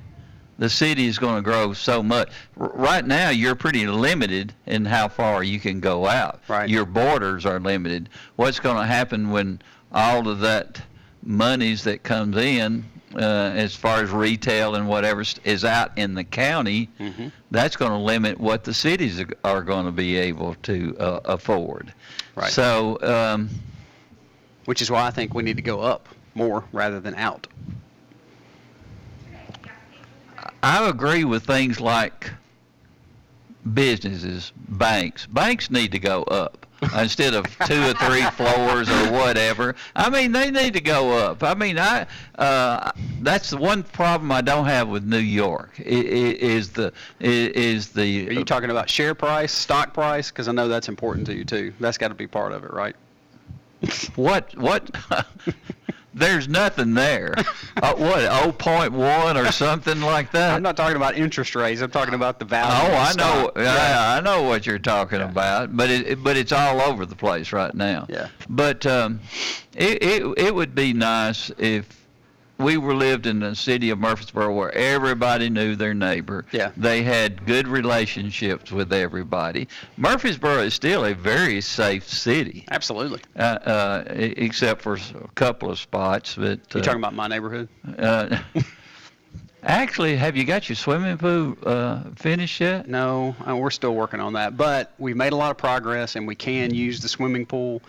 [0.61, 2.29] the city is going to grow so much.
[2.59, 6.39] R- right now, you're pretty limited in how far you can go out.
[6.47, 6.69] Right.
[6.69, 8.09] Your borders are limited.
[8.35, 9.59] What's going to happen when
[9.91, 10.79] all of that
[11.23, 12.85] monies that comes in,
[13.15, 13.19] uh,
[13.55, 16.89] as far as retail and whatever, is out in the county?
[16.99, 17.29] Mm-hmm.
[17.49, 21.19] That's going to limit what the cities are- are going to be able to uh,
[21.25, 21.91] afford.
[22.35, 22.51] Right.
[22.51, 22.99] So.
[23.01, 23.49] Um,
[24.65, 27.47] Which is why I think we need to go up more rather than out.
[30.63, 32.31] I agree with things like
[33.73, 35.25] businesses, banks.
[35.27, 36.65] Banks need to go up
[36.97, 39.75] instead of two or three floors or whatever.
[39.95, 41.43] I mean, they need to go up.
[41.43, 42.07] I mean, I
[42.37, 42.91] uh,
[43.21, 48.29] that's the one problem I don't have with New York is the is the.
[48.29, 50.31] Are you talking about share price, stock price?
[50.31, 51.73] Because I know that's important to you too.
[51.79, 52.95] That's got to be part of it, right?
[54.15, 54.89] What what?
[56.13, 57.33] There's nothing there.
[57.81, 58.19] uh, what
[58.59, 60.53] 0.1 or something like that?
[60.53, 61.81] I'm not talking about interest rates.
[61.81, 62.73] I'm talking about the value.
[62.73, 63.43] Oh, of I know.
[63.43, 63.53] stock.
[63.57, 67.15] Yeah, I know what you're talking about, but it, it- but it's all over the
[67.15, 68.05] place right now.
[68.09, 68.27] Yeah.
[68.49, 69.21] But um,
[69.75, 72.00] it, it it would be nice if
[72.61, 76.45] we were lived in the city of Murfreesboro where everybody knew their neighbor.
[76.51, 76.71] Yeah.
[76.77, 79.67] They had good relationships with everybody.
[79.97, 82.65] Murfreesboro is still a very safe city.
[82.71, 83.21] Absolutely.
[83.35, 87.67] Uh, uh, except for a couple of spots, but You uh, talking about my neighborhood?
[87.97, 88.37] uh,
[89.63, 92.87] Actually, have you got your swimming pool uh, finished yet?
[92.87, 96.25] No, uh, we're still working on that, but we've made a lot of progress, and
[96.25, 97.79] we can use the swimming pool.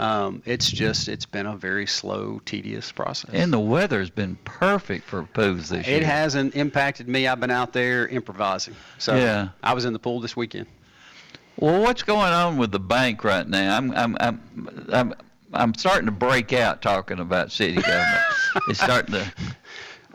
[0.00, 3.34] Um, it's just it's been a very slow, tedious process.
[3.34, 5.98] And the weather's been perfect for pools this year.
[5.98, 7.26] It hasn't impacted me.
[7.28, 8.74] I've been out there improvising.
[8.96, 9.50] So Yeah.
[9.62, 10.68] I was in the pool this weekend.
[11.58, 13.76] Well, what's going on with the bank right now?
[13.76, 15.14] I'm I'm I'm I'm,
[15.52, 18.22] I'm starting to break out talking about city government.
[18.68, 19.32] it's starting to.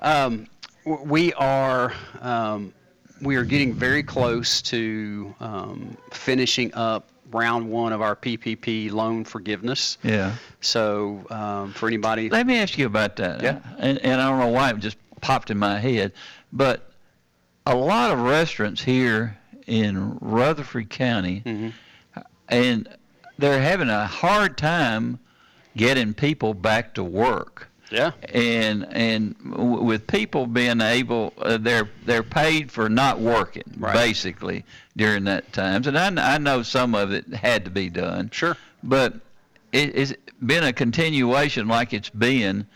[0.01, 0.45] Um,
[0.85, 2.73] we are um,
[3.21, 9.23] we are getting very close to um, finishing up round one of our PPP loan
[9.25, 9.97] forgiveness.
[10.03, 10.35] Yeah.
[10.61, 13.41] So um, for anybody, Let me ask you about that.
[13.41, 13.59] Yeah.
[13.77, 16.13] And, and I don't know why it just popped in my head,
[16.53, 16.91] but
[17.65, 21.69] a lot of restaurants here in Rutherford County, Mm-hmm.
[22.49, 22.87] and
[23.37, 25.19] they're having a hard time
[25.75, 27.69] getting people back to work.
[27.95, 28.11] Yeah.
[28.33, 34.65] And and w- with people being able, uh, they're they're paid for not working basically
[34.97, 38.29] during that times, and I, I know some of it had to be done.
[38.31, 38.57] Sure.
[38.83, 39.13] But
[39.71, 40.13] it, it's
[40.45, 42.67] been a continuation like it's been.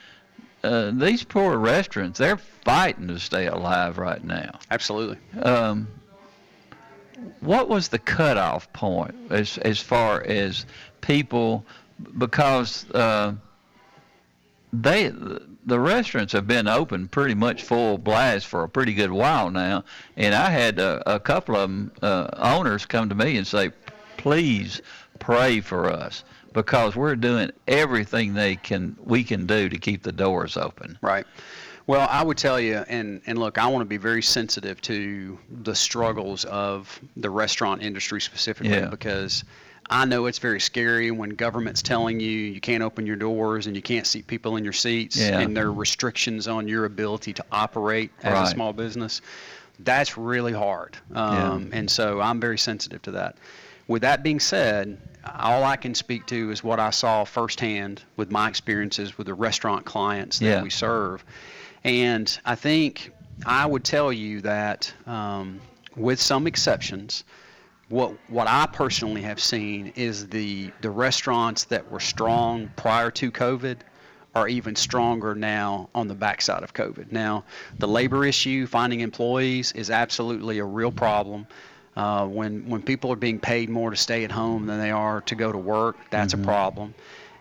[0.61, 4.59] Uh, these poor restaurants, they're fighting to stay alive right now.
[4.69, 5.17] Absolutely.
[5.41, 5.87] Um,
[7.39, 10.65] what was the cutoff point as as far as
[11.01, 11.65] people
[12.17, 13.33] because uh,
[14.73, 15.11] they
[15.65, 19.83] the restaurants have been open pretty much full blast for a pretty good while now,
[20.17, 23.71] and I had a, a couple of 'em, uh, owners come to me and say,
[24.17, 24.81] "Please
[25.19, 30.11] pray for us." Because we're doing everything they can, we can do to keep the
[30.11, 30.97] doors open.
[31.01, 31.25] Right.
[31.85, 35.37] Well, I would tell you, and, and look, I want to be very sensitive to
[35.61, 38.87] the struggles of the restaurant industry specifically Yeah.
[38.87, 39.43] because
[39.89, 43.75] I know it's very scary when government's telling you you can't open your doors and
[43.75, 45.39] you can't seat people in your seats Yeah.
[45.39, 49.21] and there are restrictions on your ability to operate as a small business.
[49.79, 50.97] That's really hard.
[51.15, 53.37] Um, And so I'm very sensitive to that.
[53.87, 54.99] With that being said,
[55.39, 59.33] all I can speak to is what I saw firsthand with my experiences with the
[59.33, 60.61] restaurant clients that Yeah.
[60.63, 61.23] we serve.
[61.83, 63.11] And I think
[63.45, 65.59] I would tell you that, um,
[65.95, 67.23] with some exceptions,
[67.89, 73.31] what what I personally have seen is the the restaurants that were strong prior to
[73.31, 73.77] COVID
[74.35, 77.11] are even stronger now on the backside of COVID.
[77.11, 77.43] Now,
[77.79, 81.47] the labor issue, finding employees, is absolutely a real problem.
[81.97, 85.21] Uh, when when people are being paid more to stay at home than they are
[85.21, 86.43] to go to work, that's Mhm.
[86.43, 86.93] a problem.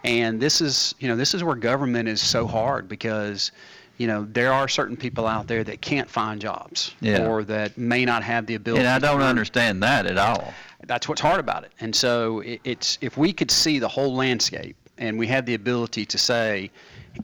[0.05, 3.53] And this is you know this is where government is so hard because
[3.99, 7.27] you know there are certain people out there that can't find jobs Yeah.
[7.27, 8.85] or that may not have the ability.
[8.85, 10.55] And I don't understand that at all.
[10.87, 11.73] that's what's hard about it.
[11.81, 15.55] And so it, it's if we could see the whole landscape and we had the
[15.55, 16.71] ability to say,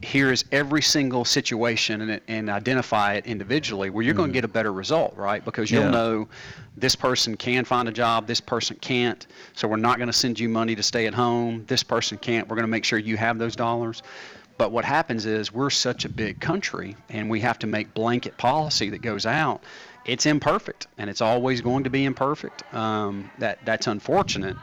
[0.01, 4.41] here is every single situation and, and identify it individually, well, you're going to mm-hmm.
[4.41, 5.43] get a better result, right?
[5.45, 5.91] Because you'll Yeah.
[5.91, 6.27] know
[6.75, 9.25] this person can find a job, this person can't.
[9.53, 11.63] So we're not going to send you money to stay at home.
[11.67, 12.47] This person can't.
[12.49, 14.03] We're going to make sure you have those dollars.
[14.57, 18.37] But what happens is we're such a big country and we have to make blanket
[18.37, 19.61] policy that goes out.
[20.05, 22.63] It's imperfect and it's always going to be imperfect.
[22.73, 24.55] Um, that that's unfortunate.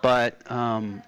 [0.00, 1.02] But um,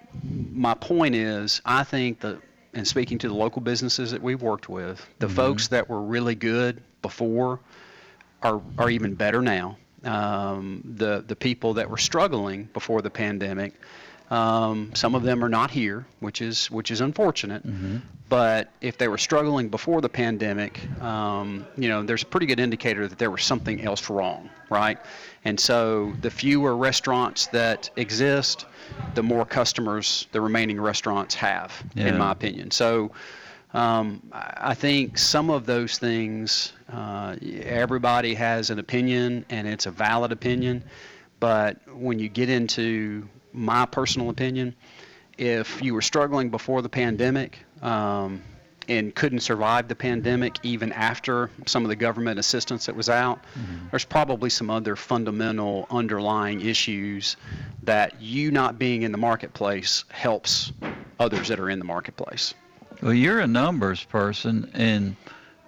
[0.52, 2.38] my point is, I think that,
[2.74, 5.30] and speaking to the local businesses that we've worked with, the Mhm.
[5.32, 7.60] folks that were really good before
[8.42, 9.76] are are even better now.
[10.04, 13.72] Um, the the people that were struggling before the pandemic,
[14.30, 17.62] um, some of them are not here, which is which is unfortunate.
[18.28, 22.60] But if they were struggling before the pandemic, um, you know, there's a pretty good
[22.60, 24.98] indicator that there was something else wrong, right?
[25.46, 28.66] And so the fewer restaurants that exist,
[29.14, 32.08] the more customers the remaining restaurants have, Yeah.
[32.08, 32.70] in my opinion.
[32.70, 33.12] So
[33.72, 39.86] um, I I think some of those things, uh, everybody has an opinion, and it's
[39.86, 40.84] a valid opinion.
[41.40, 44.74] But when you get into my personal opinion,
[45.36, 48.42] if you were struggling before the pandemic um,
[48.88, 53.44] and couldn't survive the pandemic even after some of the government assistance that was out,
[53.90, 57.36] there's probably some other fundamental underlying issues
[57.84, 60.72] that you not being in the marketplace helps
[61.20, 62.54] others that are in the marketplace.
[63.02, 65.14] Well, you're a numbers person, and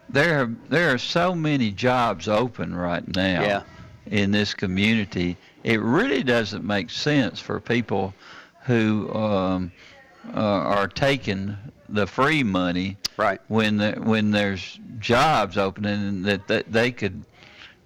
[0.08, 3.62] there there are so many jobs open right now Yeah.
[4.06, 5.36] in this community.
[5.62, 8.14] It really doesn't make sense for people
[8.64, 9.72] who um,
[10.34, 11.56] uh, are taking
[11.88, 13.40] the free money right.
[13.48, 17.24] when the, when there's jobs opening and that, that they could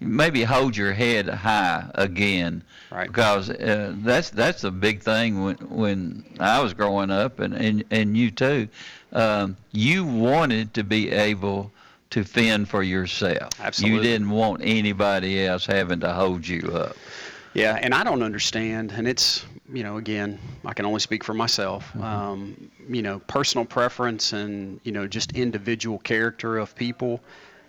[0.00, 2.62] maybe hold your head high again.
[2.90, 3.08] Right.
[3.08, 7.84] Because uh, that's that's a big thing when when I was growing up and and,
[7.90, 8.68] and you too.
[9.12, 11.72] Um, you wanted to be able
[12.10, 13.50] to fend for yourself.
[13.60, 13.96] Absolutely.
[13.96, 16.96] you didn't want anybody else having to hold you up
[17.54, 21.34] Yeah, and I don't understand, and it's you know again I can only speak for
[21.34, 21.94] myself.
[21.96, 27.20] Um, you know, personal preference and you know just individual character of people.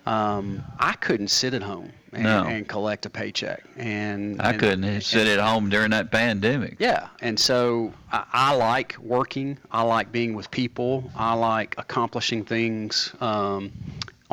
[0.08, 2.44] Um, I couldn't sit at home and, No.
[2.44, 7.08] and collect a paycheck, and I and- couldn't sit at home during that pandemic Yeah,
[7.22, 9.58] and so I, I like working.
[9.72, 11.10] I like being with people.
[11.16, 13.72] I like accomplishing things um,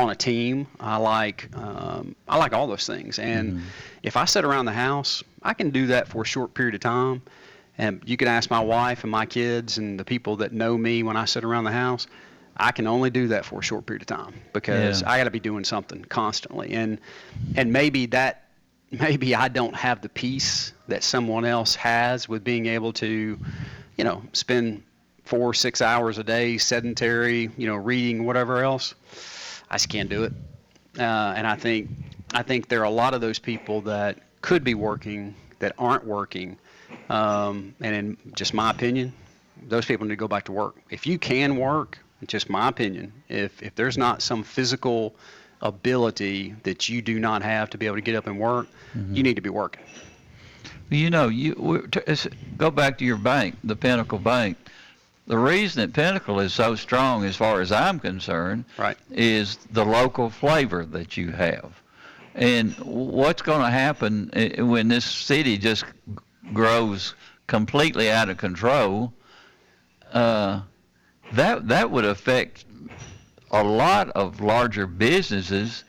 [0.02, 0.66] on a team.
[0.80, 3.18] I like um, I like all those things.
[3.18, 3.62] And
[4.02, 6.80] if I sit around the house, I can do that for a short period of
[6.80, 7.22] time.
[7.78, 11.02] And you can ask my wife and my kids and the people that know me
[11.02, 12.06] when I sit around the house.
[12.56, 15.10] I can only do that for a short period of time because Yeah.
[15.10, 16.72] I got to be doing something constantly.
[16.74, 16.98] And
[17.56, 18.44] and maybe that
[18.90, 23.38] maybe I don't have the peace that someone else has with being able to,
[23.96, 24.82] you know, spend
[25.24, 28.94] four or six hours a day sedentary, you know, reading whatever else.
[29.72, 30.32] I just can't do it.
[30.98, 31.88] Uh, and I think
[32.34, 36.04] I think there are a lot of those people that could be working that aren't
[36.04, 36.58] working.
[37.08, 39.12] Um, and in just my opinion,
[39.68, 40.76] those people need to go back to work.
[40.90, 45.14] If you can work, just my opinion, if if there's not some physical
[45.62, 48.66] ability that you do not have to be able to get up and work,
[49.10, 49.84] you need to be working.
[50.90, 51.88] You know, you
[52.58, 54.58] go back to your bank, the Pinnacle Bank.
[55.32, 58.98] The reason that Pinnacle is so strong, as far as I'm concerned, right.
[59.10, 61.72] is the local flavor that you have.
[62.34, 65.86] And what's going to happen when this city just
[66.52, 67.14] grows
[67.46, 69.14] completely out of control?
[70.12, 70.60] Uh,
[71.32, 72.66] that that would affect
[73.52, 75.84] a lot of larger businesses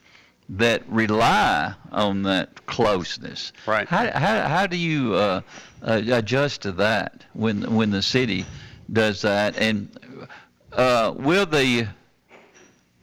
[0.48, 3.52] that rely on that closeness.
[3.66, 3.90] Right.
[3.90, 5.42] How how how do you uh,
[5.82, 8.46] uh, adjust to that when when the city
[8.94, 9.58] does that?
[9.58, 9.90] And
[10.72, 11.88] uh, will the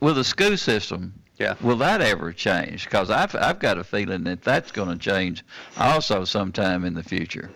[0.00, 1.54] will the school system yeah.
[1.60, 2.84] will that ever change?
[2.84, 5.44] Because I've I've got a feeling that that's going to change
[5.76, 7.50] also sometime in the future.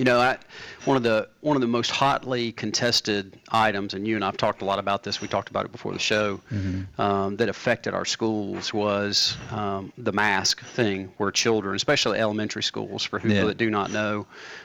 [0.00, 0.38] You know, I,
[0.86, 4.62] one of the one of the most hotly contested items, and you and I've talked
[4.62, 5.20] a lot about this.
[5.20, 6.40] We talked about it before the show.
[6.96, 13.04] Um, that affected our schools was um, the mask thing, where children, especially elementary schools,
[13.04, 13.44] for people Yeah.
[13.44, 14.24] that do not know,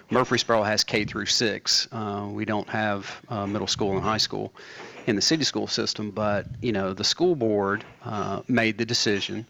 [0.10, 1.90] Murfreesboro has K through six.
[1.92, 4.54] Uh, we don't have uh, middle school and high school
[5.06, 9.46] in the city school system, but you know the school board uh, made the decision.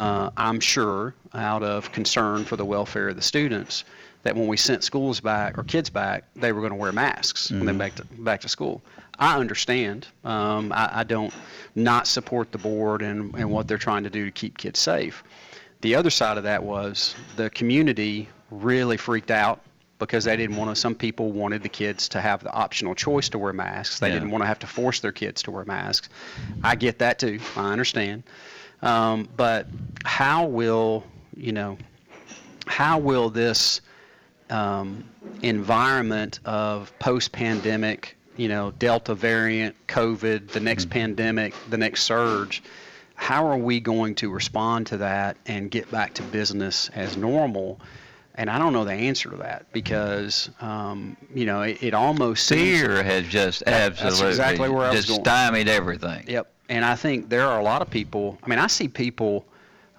[0.00, 3.84] Uh, I'm sure out of concern for the welfare of the students
[4.22, 7.50] that when we sent schools back or kids back, they were going to wear masks
[7.50, 7.78] when they Mhm.
[7.78, 8.82] back to back to school.
[9.18, 10.06] I understand.
[10.24, 11.32] Um, I, I don't
[11.74, 15.22] not support the board and, and what they're trying to do to keep kids safe.
[15.82, 19.60] The other side of that was the community really freaked out
[19.98, 20.76] because they didn't want to.
[20.76, 23.98] Some people wanted the kids to have the optional choice to wear masks.
[24.00, 24.14] They Yeah.
[24.14, 26.08] didn't want to have to force their kids to wear masks.
[26.64, 27.38] I get that too.
[27.56, 28.22] I understand.
[28.82, 29.66] Um, but
[30.04, 31.04] how will
[31.36, 31.76] you know?
[32.66, 33.80] How will this
[34.50, 35.04] um,
[35.42, 42.62] environment of post-pandemic, you know, Delta variant, COVID, the next pandemic, the next surge?
[43.14, 47.78] How are we going to respond to that and get back to business as normal?
[48.36, 52.46] And I don't know the answer to that because, um, you know, it, it almost
[52.46, 55.20] seems- has just That- absolutely exactly where I was just going.
[55.24, 56.24] stymied everything.
[56.28, 56.50] Yep.
[56.70, 58.38] And I think there are a lot of people.
[58.42, 59.44] I mean, I see people.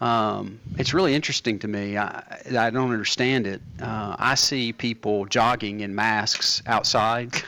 [0.01, 1.97] Um, it's really interesting to me.
[1.97, 3.61] I, I don't understand it.
[3.79, 7.41] Uh, I see people jogging in masks outside.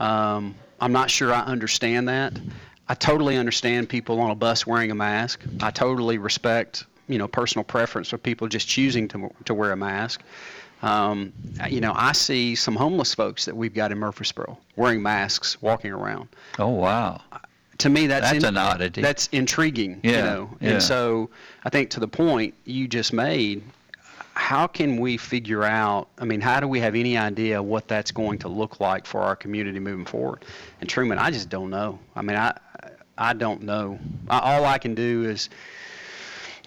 [0.00, 2.32] Um, I'm not sure I understand that.
[2.88, 5.44] I totally understand people on a bus wearing a mask.
[5.60, 9.76] I totally respect, you know, personal preference for people just choosing to, to wear a
[9.76, 10.22] mask.
[10.82, 11.32] Um,
[11.70, 15.92] you know, I see some homeless folks that we've got in Murfreesboro wearing masks, walking
[15.92, 16.28] around
[16.58, 17.20] Oh wow.
[17.78, 19.00] To me that's That's in- an oddity.
[19.02, 20.72] that's intriguing you know yeah.
[20.72, 21.30] and so
[21.64, 23.62] i think to the point you just made
[24.34, 28.10] how can we figure out i mean how do we have any idea what that's
[28.10, 30.44] going to look like for our community moving forward
[30.80, 32.56] and truman i just don't know i mean i
[33.18, 33.98] i don't know
[34.28, 35.48] I, all i can do is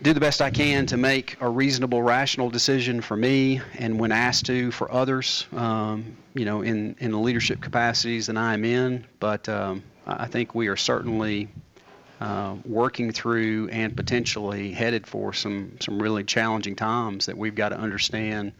[0.03, 4.12] do the best I can to make a reasonable, rational decision for me, and when
[4.12, 5.47] asked to, for others.
[5.53, 9.06] Um, you know, in in the leadership capacities that I'm in.
[9.22, 11.49] But um, I think we are certainly
[12.22, 17.70] uh, working through and potentially headed for some some really challenging times that we've got
[17.70, 18.53] to understand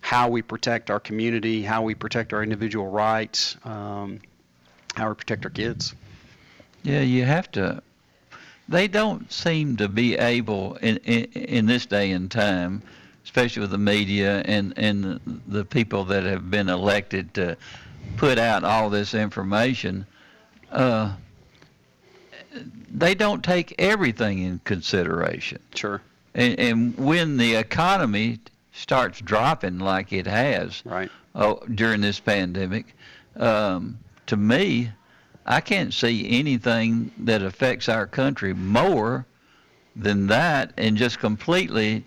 [0.00, 4.20] how we protect our community, how we protect our individual rights, um,
[4.94, 5.94] how we protect our kids.
[6.82, 7.82] Yeah, you have to.
[8.68, 12.82] They don't seem to be able in in, in this day and time,
[13.24, 17.56] especially with the media and and the people that have been elected to
[18.18, 20.06] put out all this information.
[20.74, 21.14] Uh,
[22.92, 25.60] they don't take everything in consideration.
[25.74, 26.00] Sure.
[26.34, 28.40] And, and when the economy
[28.72, 31.10] starts dropping like it has right.
[31.34, 32.96] oh, during this pandemic,
[33.36, 34.90] um, to me,
[35.46, 39.26] I can't see anything that affects our country more
[39.94, 42.04] than that and just completely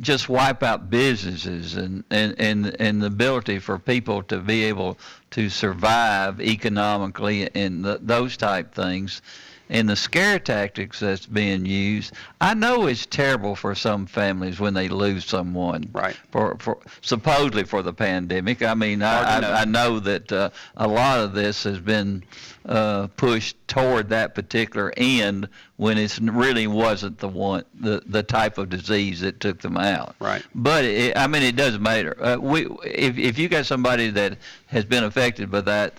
[0.00, 4.98] just wipe out businesses and, and, and, and the ability for people to be able
[5.30, 9.22] to survive economically and th those type things
[9.68, 12.12] and the scare tactics that's being used.
[12.40, 15.88] I know it's terrible for some families when they lose someone.
[15.92, 16.16] Right.
[16.30, 18.62] For, for supposedly for the pandemic.
[18.62, 19.48] I mean, I, know.
[19.48, 22.24] I, I know that uh, a lot of this has been
[22.66, 28.58] uh, pushed toward that particular end when it really wasn't the one, the, the type
[28.58, 30.14] of disease that took them out.
[30.20, 30.42] Right.
[30.54, 32.16] But it, I mean, it doesn't matter.
[32.22, 35.94] Uh, we, if if you got somebody that has been affected by that,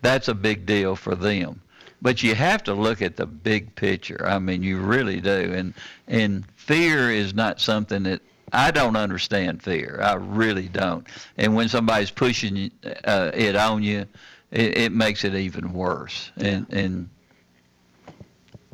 [0.00, 1.61] that's a big deal for them.
[2.02, 4.26] But you have to look at the big picture.
[4.26, 5.52] I mean, you really do.
[5.54, 5.72] And
[6.08, 8.20] and fear is not something that
[8.52, 9.62] I don't understand.
[9.62, 11.06] Fear, I really don't.
[11.38, 12.72] And when somebody's pushing
[13.04, 14.06] uh, it on you,
[14.50, 16.32] it, it makes it even worse.
[16.36, 17.08] And and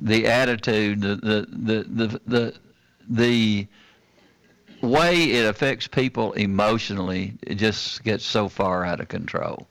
[0.00, 2.54] the attitude, the the the the the,
[3.10, 3.66] the
[4.80, 9.66] way it affects people emotionally, it just gets so far out of control.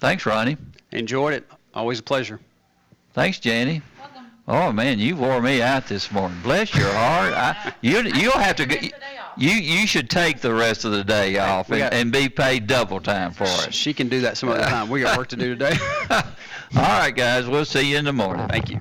[0.00, 0.56] Thanks, Ronnie.
[0.90, 1.48] Enjoyed it.
[1.74, 2.40] Always a pleasure.
[3.14, 3.82] Thanks, Jenny.
[4.48, 6.36] Oh man, you wore me out this morning.
[6.42, 7.32] Bless your heart.
[7.32, 8.92] I, you you'll have to get.
[9.36, 12.66] You you should take the rest of the day off and, got- and be paid
[12.66, 13.72] double time for it.
[13.72, 14.88] She can do that some other time.
[14.90, 15.76] We got work to do today.
[16.10, 16.22] All
[16.74, 17.46] right, guys.
[17.46, 18.48] We'll see you in the morning.
[18.48, 18.80] Thank you.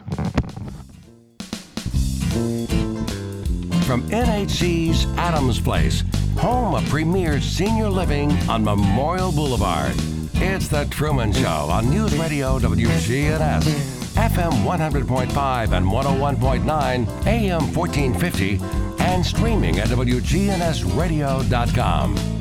[3.86, 6.04] From NHC's Adams Place,
[6.38, 9.94] home of premier senior living on Memorial Boulevard.
[10.36, 18.60] It's The Truman Show on News Radio WGNS, FM 100.5 and 101.9, AM 1450,
[19.04, 22.41] and streaming at WGNSradio.com.